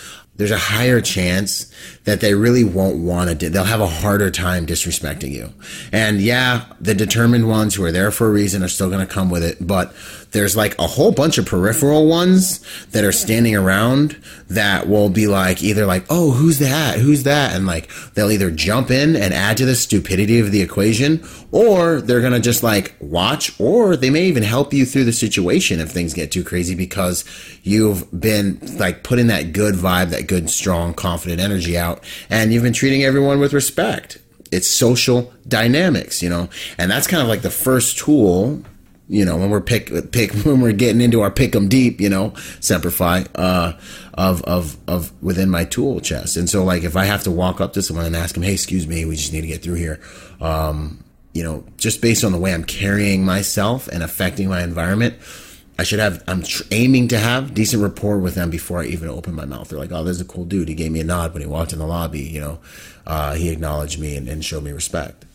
[0.41, 1.71] there's a higher chance
[2.05, 3.47] that they really won't want to do.
[3.47, 5.53] They'll have a harder time disrespecting you.
[5.91, 9.13] And yeah, the determined ones who are there for a reason are still going to
[9.13, 9.93] come with it, but
[10.31, 15.27] there's like a whole bunch of peripheral ones that are standing around that will be
[15.27, 16.99] like either like, oh, who's that?
[16.99, 17.55] Who's that?
[17.55, 22.01] And like they'll either jump in and add to the stupidity of the equation, or
[22.01, 25.91] they're gonna just like watch, or they may even help you through the situation if
[25.91, 27.25] things get too crazy because
[27.63, 32.63] you've been like putting that good vibe, that good, strong, confident energy out, and you've
[32.63, 34.17] been treating everyone with respect
[34.51, 38.61] it's social dynamics, you know, and that's kind of like the first tool
[39.07, 42.09] you know, when we're pick pick when we're getting into our pick 'em deep, you
[42.09, 43.73] know, Semperfi, uh,
[44.13, 46.37] of of of within my tool chest.
[46.37, 48.53] And so, like, if I have to walk up to someone and ask them, "Hey,
[48.53, 49.99] excuse me, we just need to get through here,"
[50.39, 55.15] um, you know, just based on the way I'm carrying myself and affecting my environment.
[55.79, 56.23] I should have.
[56.27, 59.69] I'm tr- aiming to have decent rapport with them before I even open my mouth.
[59.69, 60.67] They're like, "Oh, there's a cool dude.
[60.69, 62.19] He gave me a nod when he walked in the lobby.
[62.21, 62.59] You know,
[63.07, 65.25] uh, he acknowledged me and, and showed me respect."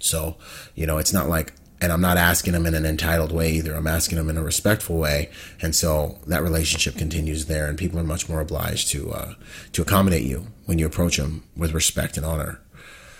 [0.00, 0.36] So,
[0.74, 3.74] you know, it's not like and I'm not asking them in an entitled way either.
[3.74, 7.98] I'm asking them in a respectful way, and so that relationship continues there, and people
[7.98, 9.34] are much more obliged to uh,
[9.72, 12.60] to accommodate you when you approach them with respect and honor,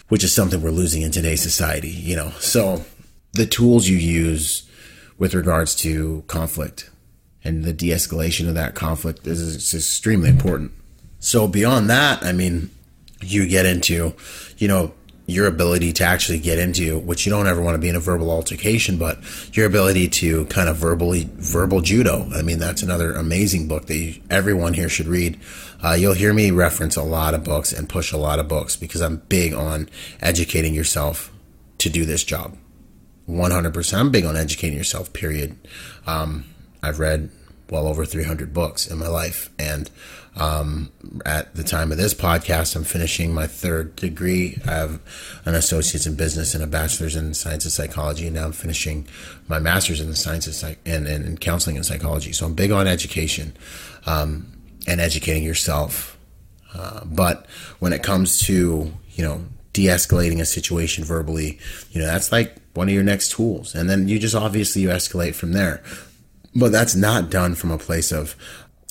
[0.08, 1.90] which is something we're losing in today's society.
[1.90, 2.84] You know, so
[3.32, 4.68] the tools you use
[5.18, 6.90] with regards to conflict
[7.44, 10.72] and the de-escalation of that conflict is, is extremely important.
[11.20, 12.70] So beyond that, I mean,
[13.20, 14.14] you get into,
[14.58, 14.92] you know,
[15.30, 18.00] your ability to actually get into, which you don't ever want to be in a
[18.00, 19.18] verbal altercation, but
[19.56, 22.28] your ability to kind of verbally verbal judo.
[22.34, 25.38] I mean, that's another amazing book that you, everyone here should read.
[25.82, 28.76] Uh, you'll hear me reference a lot of books and push a lot of books
[28.76, 29.88] because I'm big on
[30.20, 31.32] educating yourself
[31.78, 32.56] to do this job.
[33.28, 33.94] 100%.
[33.98, 35.56] I'm big on educating yourself, period.
[36.06, 36.44] Um,
[36.82, 37.30] I've read
[37.70, 39.50] well over 300 books in my life.
[39.58, 39.90] And
[40.40, 40.90] um,
[41.26, 44.58] at the time of this podcast, I'm finishing my third degree.
[44.66, 45.00] I have
[45.44, 48.26] an associate's in business and a bachelor's in science and psychology.
[48.26, 49.06] And now I'm finishing
[49.48, 52.32] my master's in the science of psych- and, and, and counseling and psychology.
[52.32, 53.54] So I'm big on education
[54.06, 54.50] um,
[54.86, 56.18] and educating yourself.
[56.74, 57.46] Uh, but
[57.80, 61.58] when it comes to, you know, de-escalating a situation verbally,
[61.90, 63.74] you know, that's like one of your next tools.
[63.74, 65.82] And then you just obviously you escalate from there.
[66.54, 68.34] But that's not done from a place of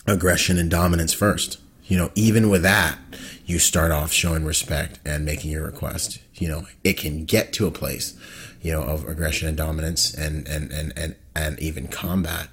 [0.09, 1.59] aggression and dominance first.
[1.85, 2.99] You know, even with that,
[3.45, 6.19] you start off showing respect and making your request.
[6.35, 8.17] You know, it can get to a place,
[8.61, 12.49] you know, of aggression and dominance and and and and, and even combat.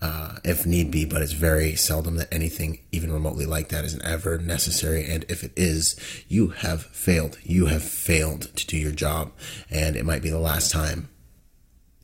[0.00, 3.96] Uh, if need be, but it's very seldom that anything even remotely like that is
[4.00, 5.08] ever necessary.
[5.08, 5.94] And if it is,
[6.26, 7.38] you have failed.
[7.44, 9.30] You have failed to do your job,
[9.70, 11.08] and it might be the last time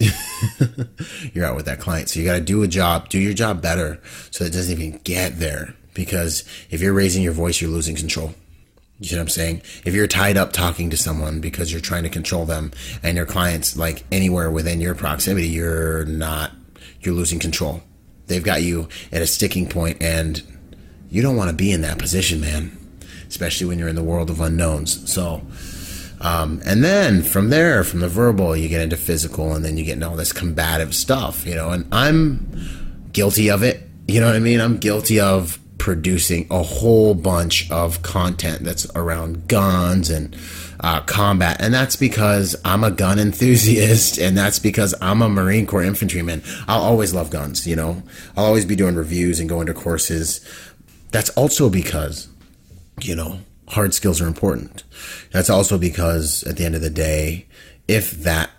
[1.32, 2.08] you're out with that client.
[2.08, 5.00] So you got to do a job, do your job better so it doesn't even
[5.04, 5.74] get there.
[5.94, 8.34] Because if you're raising your voice, you're losing control.
[9.00, 9.62] You know what I'm saying?
[9.84, 12.72] If you're tied up talking to someone because you're trying to control them
[13.02, 16.52] and your client's like anywhere within your proximity, you're not,
[17.00, 17.82] you're losing control.
[18.26, 20.42] They've got you at a sticking point and
[21.10, 22.76] you don't want to be in that position, man,
[23.28, 25.10] especially when you're in the world of unknowns.
[25.10, 25.42] So,
[26.20, 29.84] um, and then from there, from the verbal, you get into physical, and then you
[29.84, 31.70] get into all this combative stuff, you know.
[31.70, 33.88] And I'm guilty of it.
[34.06, 34.60] You know what I mean?
[34.60, 40.36] I'm guilty of producing a whole bunch of content that's around guns and
[40.80, 41.60] uh, combat.
[41.60, 46.42] And that's because I'm a gun enthusiast and that's because I'm a Marine Corps infantryman.
[46.66, 48.02] I'll always love guns, you know,
[48.36, 50.40] I'll always be doing reviews and going to courses.
[51.10, 52.28] That's also because,
[53.00, 53.38] you know,
[53.68, 54.84] hard skills are important.
[55.30, 57.46] That's also because at the end of the day,
[57.86, 58.50] if that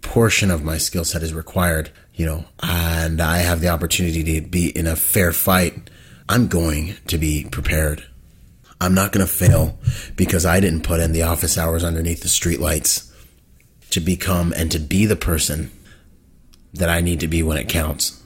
[0.00, 4.46] portion of my skill set is required, you know, and I have the opportunity to
[4.46, 5.90] be in a fair fight,
[6.28, 8.04] I'm going to be prepared.
[8.80, 9.78] I'm not going to fail
[10.16, 13.12] because I didn't put in the office hours underneath the streetlights
[13.90, 15.70] to become and to be the person
[16.74, 18.22] that I need to be when it counts.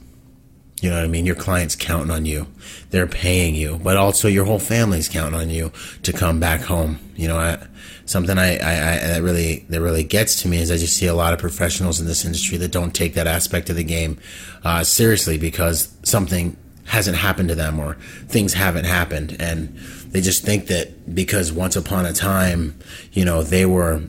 [0.82, 1.26] You know what I mean?
[1.26, 2.48] Your client's counting on you.
[2.90, 5.70] They're paying you, but also your whole family's counting on you
[6.02, 6.98] to come back home.
[7.14, 7.64] You know, I,
[8.04, 11.06] something I, I, I, that really that really gets to me is I just see
[11.06, 14.18] a lot of professionals in this industry that don't take that aspect of the game
[14.64, 16.56] uh, seriously because something
[16.86, 17.94] hasn't happened to them or
[18.26, 19.68] things haven't happened, and
[20.08, 22.76] they just think that because once upon a time,
[23.12, 24.02] you know, they were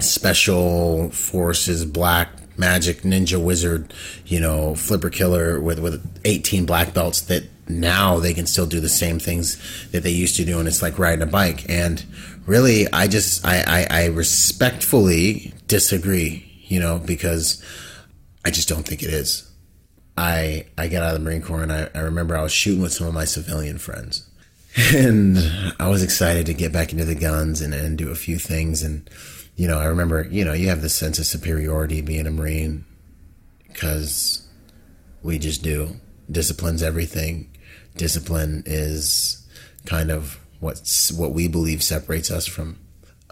[0.00, 2.28] special forces black
[2.62, 3.92] magic ninja wizard,
[4.24, 8.78] you know, flipper killer with with 18 black belts that now they can still do
[8.78, 9.58] the same things
[9.90, 12.04] that they used to do and it's like riding a bike and
[12.46, 17.60] really I just I, I, I respectfully disagree, you know, because
[18.44, 19.50] I just don't think it is.
[20.16, 22.82] I I got out of the Marine Corps and I, I remember I was shooting
[22.82, 24.28] with some of my civilian friends.
[24.94, 25.36] And
[25.78, 28.82] I was excited to get back into the guns and, and do a few things
[28.82, 29.06] and
[29.62, 32.84] you know, I remember, you know, you have this sense of superiority being a Marine
[33.68, 34.44] because
[35.22, 36.00] we just do.
[36.28, 37.48] Discipline's everything.
[37.96, 39.46] Discipline is
[39.86, 42.76] kind of what's what we believe separates us from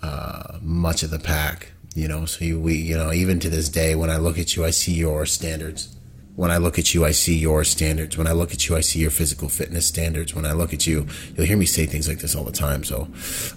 [0.04, 1.72] uh, much of the pack.
[1.96, 4.54] You know, so you, we, you know, even to this day, when I look at
[4.54, 5.96] you, I see your standards.
[6.36, 8.16] When I look at you, I see your standards.
[8.16, 10.32] When I look at you, I see your physical fitness standards.
[10.32, 12.84] When I look at you, you'll hear me say things like this all the time.
[12.84, 13.08] So,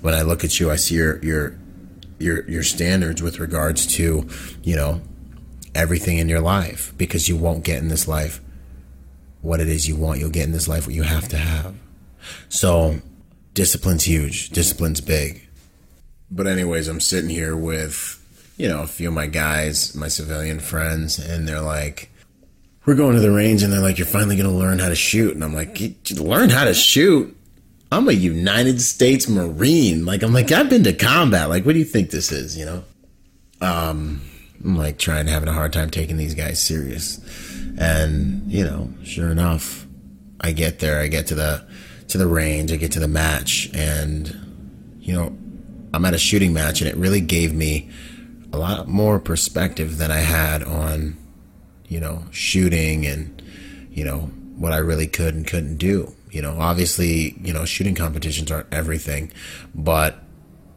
[0.02, 1.56] when I look at you, I see your your
[2.24, 4.28] your your standards with regards to
[4.64, 5.02] you know
[5.76, 8.42] everything in your life because you won't get in this life
[9.42, 10.20] what it is you want.
[10.20, 11.76] You'll get in this life what you have to have.
[12.48, 13.00] So
[13.54, 14.50] discipline's huge.
[14.50, 15.48] Discipline's big.
[16.32, 18.20] But anyways i'm sitting here with
[18.58, 22.10] you know a few of my guys my civilian friends and they're like
[22.86, 24.96] we're going to the range and they're like you're finally going to learn how to
[24.96, 25.36] shoot.
[25.36, 25.80] And i'm like
[26.12, 27.38] learn how to shoot
[27.94, 30.04] I'm a United States Marine.
[30.04, 31.50] Like, I'm like, I've been to combat.
[31.50, 32.84] Like, what do you think this is, you know?
[33.62, 34.22] Um,
[34.64, 37.20] I'm like trying having a hard time taking these guys serious.
[37.78, 39.86] And, you know, sure enough,
[40.42, 41.66] I get there, I get to the,
[42.08, 45.38] to the range, I get to the match and, you know,
[45.94, 47.90] I'm at a shooting match and it really gave me
[48.52, 51.16] a lot more perspective than I had on,
[51.88, 53.42] you know, shooting and,
[53.92, 56.14] you know, what I really could and couldn't do.
[56.34, 59.32] You know, obviously, you know, shooting competitions aren't everything,
[59.76, 60.18] but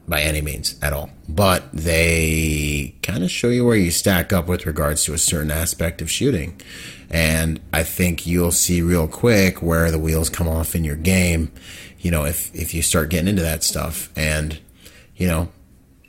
[0.07, 1.09] by any means at all.
[1.31, 5.51] But they kind of show you where you stack up with regards to a certain
[5.51, 6.61] aspect of shooting.
[7.09, 11.51] And I think you'll see real quick where the wheels come off in your game,
[12.01, 14.11] you know, if, if you start getting into that stuff.
[14.15, 14.61] And,
[15.17, 15.49] you know,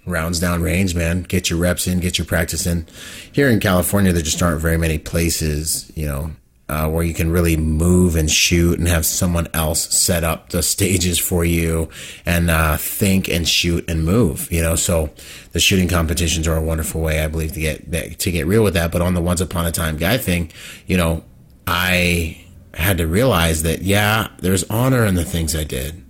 [0.06, 2.86] rounds down range, man, get your reps in, get your practice in.
[3.32, 6.32] Here in California, there just aren't very many places, you know,
[6.70, 10.62] uh, where you can really move and shoot and have someone else set up the
[10.62, 11.90] stages for you
[12.26, 14.52] and uh, think and shoot and move.
[14.52, 15.10] You know, so
[15.54, 18.74] the shooting competitions are a wonderful way, I believe, to get to get real with
[18.74, 18.92] that.
[18.92, 20.52] But on the Once Upon a Time guy thing,
[20.88, 21.24] you know,
[21.66, 22.44] I
[22.74, 26.04] had to realize that yeah, there's honor in the things I did.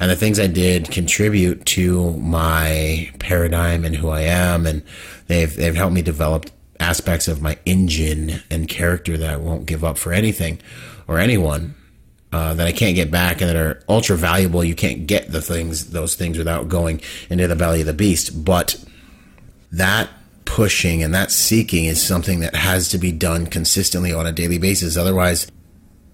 [0.00, 4.82] And the things I did contribute to my paradigm and who I am, and
[5.28, 6.50] they've they've helped me develop
[6.80, 10.60] aspects of my engine and character that I won't give up for anything
[11.06, 11.74] or anyone
[12.32, 14.64] uh, that I can't get back and that are ultra valuable.
[14.64, 17.00] You can't get the things, those things, without going
[17.30, 18.44] into the belly of the beast.
[18.44, 18.82] But
[19.70, 20.10] that
[20.44, 24.58] pushing and that seeking is something that has to be done consistently on a daily
[24.58, 24.96] basis.
[24.96, 25.46] Otherwise,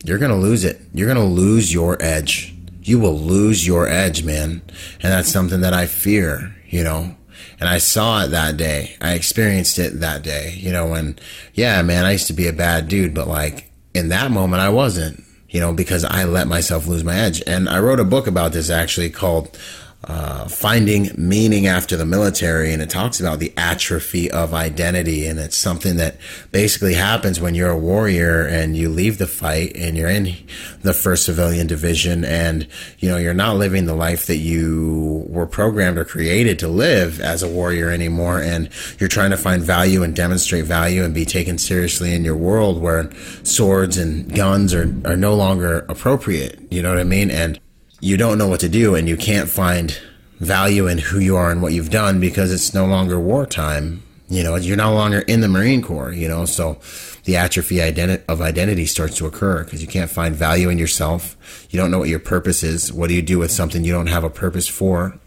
[0.05, 0.81] you're going to lose it.
[0.93, 2.55] You're going to lose your edge.
[2.83, 4.63] You will lose your edge, man.
[5.03, 7.17] And that's something that I fear, you know.
[7.59, 8.97] And I saw it that day.
[9.01, 10.55] I experienced it that day.
[10.57, 11.19] You know, when,
[11.55, 14.69] yeah, man, I used to be a bad dude, but like in that moment, I
[14.69, 17.43] wasn't, you know, because I let myself lose my edge.
[17.47, 19.59] And I wrote a book about this actually called
[20.05, 25.39] uh, finding meaning after the military, and it talks about the atrophy of identity, and
[25.39, 26.17] it's something that
[26.53, 30.35] basically happens when you're a warrior and you leave the fight and you're in
[30.81, 32.67] the first civilian division, and
[32.99, 37.21] you know you're not living the life that you were programmed or created to live
[37.21, 41.27] as a warrior anymore, and you're trying to find value and demonstrate value and be
[41.27, 43.11] taken seriously in your world where
[43.43, 46.59] swords and guns are are no longer appropriate.
[46.71, 47.31] You know what I mean?
[47.31, 47.61] And
[48.01, 49.99] you don't know what to do and you can't find
[50.39, 54.03] value in who you are and what you've done because it's no longer wartime.
[54.29, 56.79] You know, you're no longer in the Marine Corps, you know, so
[57.25, 61.67] the atrophy of identity starts to occur because you can't find value in yourself.
[61.71, 62.93] You don't know what your purpose is.
[62.93, 65.19] What do you do with something you don't have a purpose for?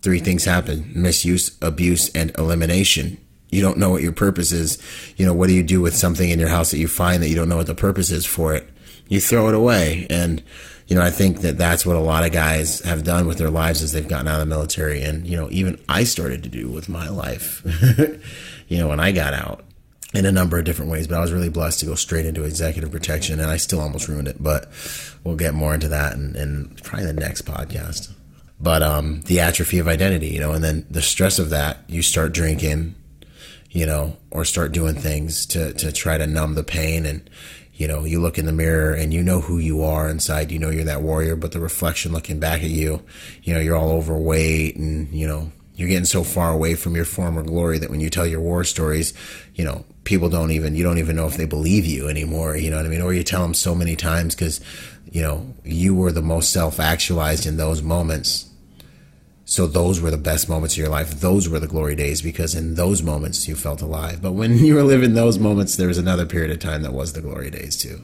[0.00, 3.18] Three things happen misuse, abuse, and elimination.
[3.50, 4.78] You don't know what your purpose is.
[5.16, 7.28] You know, what do you do with something in your house that you find that
[7.28, 8.68] you don't know what the purpose is for it?
[9.08, 10.06] You throw it away.
[10.08, 10.42] And
[10.86, 13.50] you know, I think that that's what a lot of guys have done with their
[13.50, 15.02] lives as they've gotten out of the military.
[15.02, 17.62] And, you know, even I started to do with my life,
[18.68, 19.64] you know, when I got out
[20.14, 21.08] in a number of different ways.
[21.08, 24.06] But I was really blessed to go straight into executive protection and I still almost
[24.06, 24.40] ruined it.
[24.40, 24.70] But
[25.24, 28.12] we'll get more into that in, in probably the next podcast.
[28.60, 32.00] But um, the atrophy of identity, you know, and then the stress of that, you
[32.00, 32.94] start drinking,
[33.70, 37.04] you know, or start doing things to, to try to numb the pain.
[37.04, 37.28] And,
[37.76, 40.50] you know, you look in the mirror and you know who you are inside.
[40.50, 43.02] You know you're that warrior, but the reflection looking back at you,
[43.42, 47.04] you know, you're all overweight and, you know, you're getting so far away from your
[47.04, 49.12] former glory that when you tell your war stories,
[49.54, 52.56] you know, people don't even, you don't even know if they believe you anymore.
[52.56, 53.02] You know what I mean?
[53.02, 54.62] Or you tell them so many times because,
[55.10, 58.48] you know, you were the most self actualized in those moments
[59.48, 61.20] so those were the best moments of your life.
[61.20, 64.20] Those were the glory days because in those moments you felt alive.
[64.20, 67.12] But when you were living those moments, there was another period of time that was
[67.12, 68.02] the glory days too.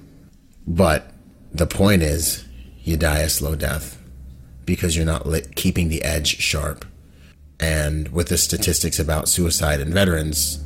[0.68, 1.12] But
[1.52, 2.44] the point is,
[2.84, 4.00] you die a slow death
[4.64, 6.84] because you're not lit, keeping the edge sharp.
[7.58, 10.64] And with the statistics about suicide and veterans,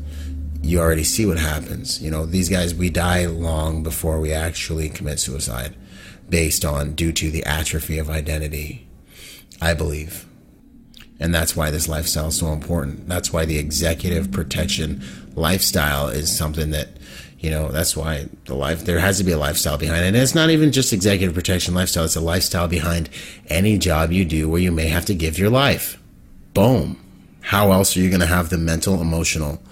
[0.62, 2.02] you already see what happens.
[2.02, 5.74] You know, these guys, we die long before we actually commit suicide
[6.28, 8.86] based on due to the atrophy of identity,
[9.62, 10.26] I believe.
[11.18, 13.08] And that's why this lifestyle is so important.
[13.08, 15.02] That's why the executive protection
[15.34, 16.88] lifestyle is something that,
[17.38, 20.08] you know, that's why the life, there has to be a lifestyle behind it.
[20.08, 23.08] And it's not even just executive protection lifestyle, it's a lifestyle behind
[23.48, 25.98] any job you do where you may have to give your life.
[26.52, 27.02] Boom.
[27.40, 29.62] How else are you going to have the mental, emotional,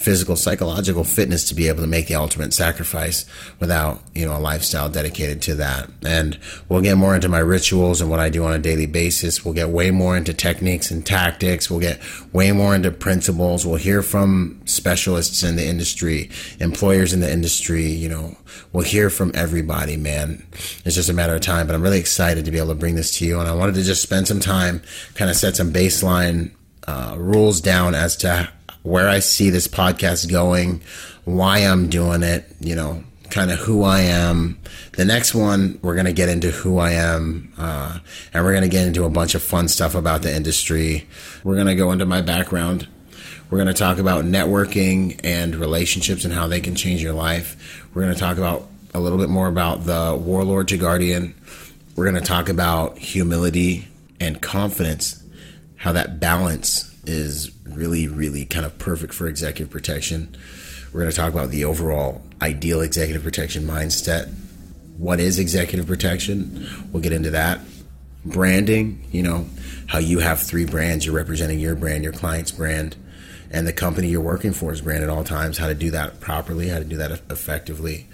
[0.00, 3.26] physical, psychological fitness to be able to make the ultimate sacrifice
[3.58, 5.90] without, you know, a lifestyle dedicated to that.
[6.02, 6.38] And
[6.70, 9.44] we'll get more into my rituals and what I do on a daily basis.
[9.44, 11.70] We'll get way more into techniques and tactics.
[11.70, 12.00] We'll get
[12.32, 13.66] way more into principles.
[13.66, 16.30] We'll hear from specialists in the industry,
[16.60, 18.38] employers in the industry, you know,
[18.72, 20.46] we'll hear from everybody, man.
[20.86, 22.94] It's just a matter of time, but I'm really excited to be able to bring
[22.94, 23.38] this to you.
[23.38, 24.80] And I wanted to just spend some time,
[25.14, 26.52] kind of set some baseline
[26.88, 28.50] uh, rules down as to
[28.82, 30.82] where I see this podcast going,
[31.24, 34.58] why I'm doing it, you know, kind of who I am.
[34.92, 37.98] The next one, we're going to get into who I am, uh,
[38.34, 41.06] and we're going to get into a bunch of fun stuff about the industry.
[41.44, 42.88] We're going to go into my background.
[43.50, 47.88] We're going to talk about networking and relationships and how they can change your life.
[47.94, 51.34] We're going to talk about a little bit more about the warlord to guardian.
[51.96, 53.88] We're going to talk about humility
[54.20, 55.22] and confidence,
[55.76, 60.36] how that balance is really, really kind of perfect for executive protection.
[60.92, 64.32] We're going to talk about the overall ideal executive protection mindset.
[64.96, 66.66] What is executive protection?
[66.92, 67.60] We'll get into that.
[68.24, 69.46] Branding, you know,
[69.86, 71.06] how you have three brands.
[71.06, 72.96] You're representing your brand, your client's brand,
[73.50, 75.58] and the company you're working for is brand at all times.
[75.58, 78.08] How to do that properly, how to do that effectively.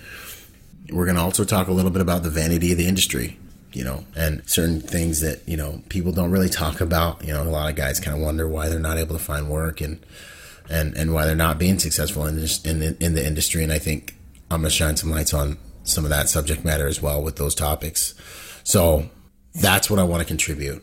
[0.91, 3.39] we're going to also talk a little bit about the vanity of the industry,
[3.73, 7.25] you know, and certain things that, you know, people don't really talk about.
[7.25, 9.49] You know, a lot of guys kind of wonder why they're not able to find
[9.49, 10.05] work and,
[10.71, 13.63] and, and why they're not being successful in, this, in, the, in the industry.
[13.63, 14.15] And I think
[14.51, 17.37] I'm going to shine some lights on some of that subject matter as well with
[17.37, 18.15] those topics.
[18.65, 19.09] So
[19.55, 20.83] that's what I want to contribute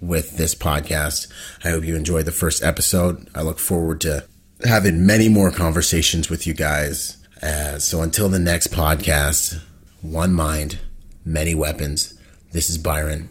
[0.00, 1.28] with this podcast.
[1.64, 3.28] I hope you enjoyed the first episode.
[3.34, 4.26] I look forward to
[4.64, 7.16] having many more conversations with you guys.
[7.42, 9.60] Uh, so until the next podcast,
[10.00, 10.78] one mind,
[11.24, 12.13] many weapons.
[12.54, 13.30] This is Byron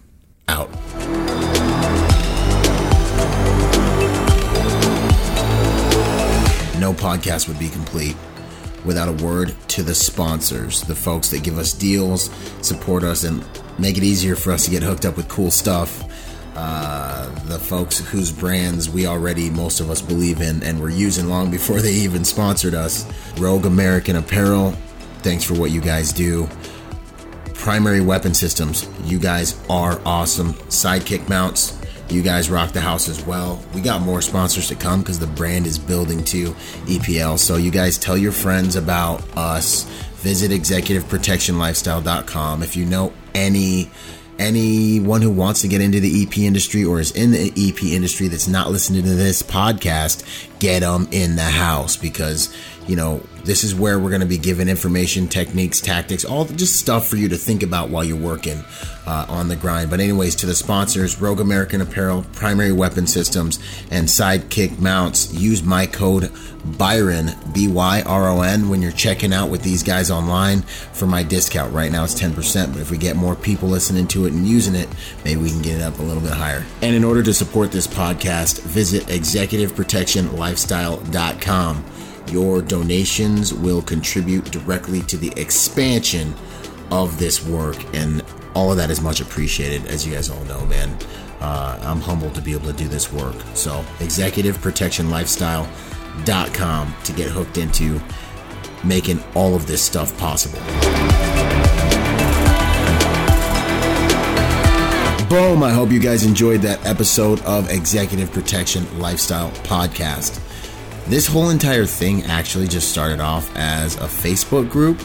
[0.49, 0.69] out.
[6.77, 8.17] No podcast would be complete
[8.83, 12.29] without a word to the sponsors, the folks that give us deals,
[12.61, 13.45] support us, and
[13.79, 16.03] make it easier for us to get hooked up with cool stuff.
[16.57, 21.29] Uh, the folks whose brands we already, most of us, believe in and were using
[21.29, 23.09] long before they even sponsored us.
[23.39, 24.71] Rogue American Apparel,
[25.19, 26.49] thanks for what you guys do.
[27.63, 30.51] Primary Weapon Systems, you guys are awesome.
[30.67, 33.63] Sidekick Mounts, you guys rock the house as well.
[33.73, 36.51] We got more sponsors to come because the brand is building to
[36.87, 37.39] EPL.
[37.39, 39.85] So you guys tell your friends about us.
[40.15, 42.63] Visit executiveprotectionlifestyle.com.
[42.63, 43.89] If you know any
[44.39, 48.27] anyone who wants to get into the EP industry or is in the EP industry
[48.27, 52.53] that's not listening to this podcast, get them in the house because,
[52.87, 56.77] you know, this is where we're going to be giving information, techniques, tactics, all just
[56.77, 58.63] stuff for you to think about while you're working
[59.05, 59.89] uh, on the grind.
[59.89, 63.59] But, anyways, to the sponsors Rogue American Apparel, Primary Weapon Systems,
[63.91, 66.31] and Sidekick Mounts, use my code
[66.65, 71.05] Byron, B Y R O N, when you're checking out with these guys online for
[71.05, 71.73] my discount.
[71.73, 74.75] Right now it's 10%, but if we get more people listening to it and using
[74.75, 74.87] it,
[75.25, 76.63] maybe we can get it up a little bit higher.
[76.81, 81.83] And in order to support this podcast, visit executiveprotectionlifestyle.com.
[82.31, 86.33] Your donations will contribute directly to the expansion
[86.91, 88.23] of this work, and
[88.55, 90.97] all of that is much appreciated, as you guys all know, man.
[91.41, 93.35] Uh, I'm humbled to be able to do this work.
[93.53, 97.99] So, executiveprotectionlifestyle.com to get hooked into
[98.83, 100.59] making all of this stuff possible.
[105.29, 105.63] Boom!
[105.63, 110.39] I hope you guys enjoyed that episode of Executive Protection Lifestyle Podcast.
[111.07, 114.99] This whole entire thing actually just started off as a Facebook group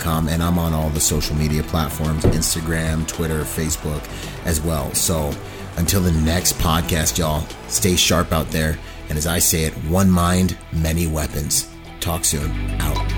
[0.00, 4.02] com, and I'm on all the social media platforms Instagram, Twitter, Facebook
[4.44, 4.92] as well.
[4.94, 5.32] So
[5.76, 8.78] until the next podcast, y'all, stay sharp out there.
[9.08, 11.68] And as I say it, one mind, many weapons.
[12.00, 12.50] Talk soon.
[12.80, 13.17] Out.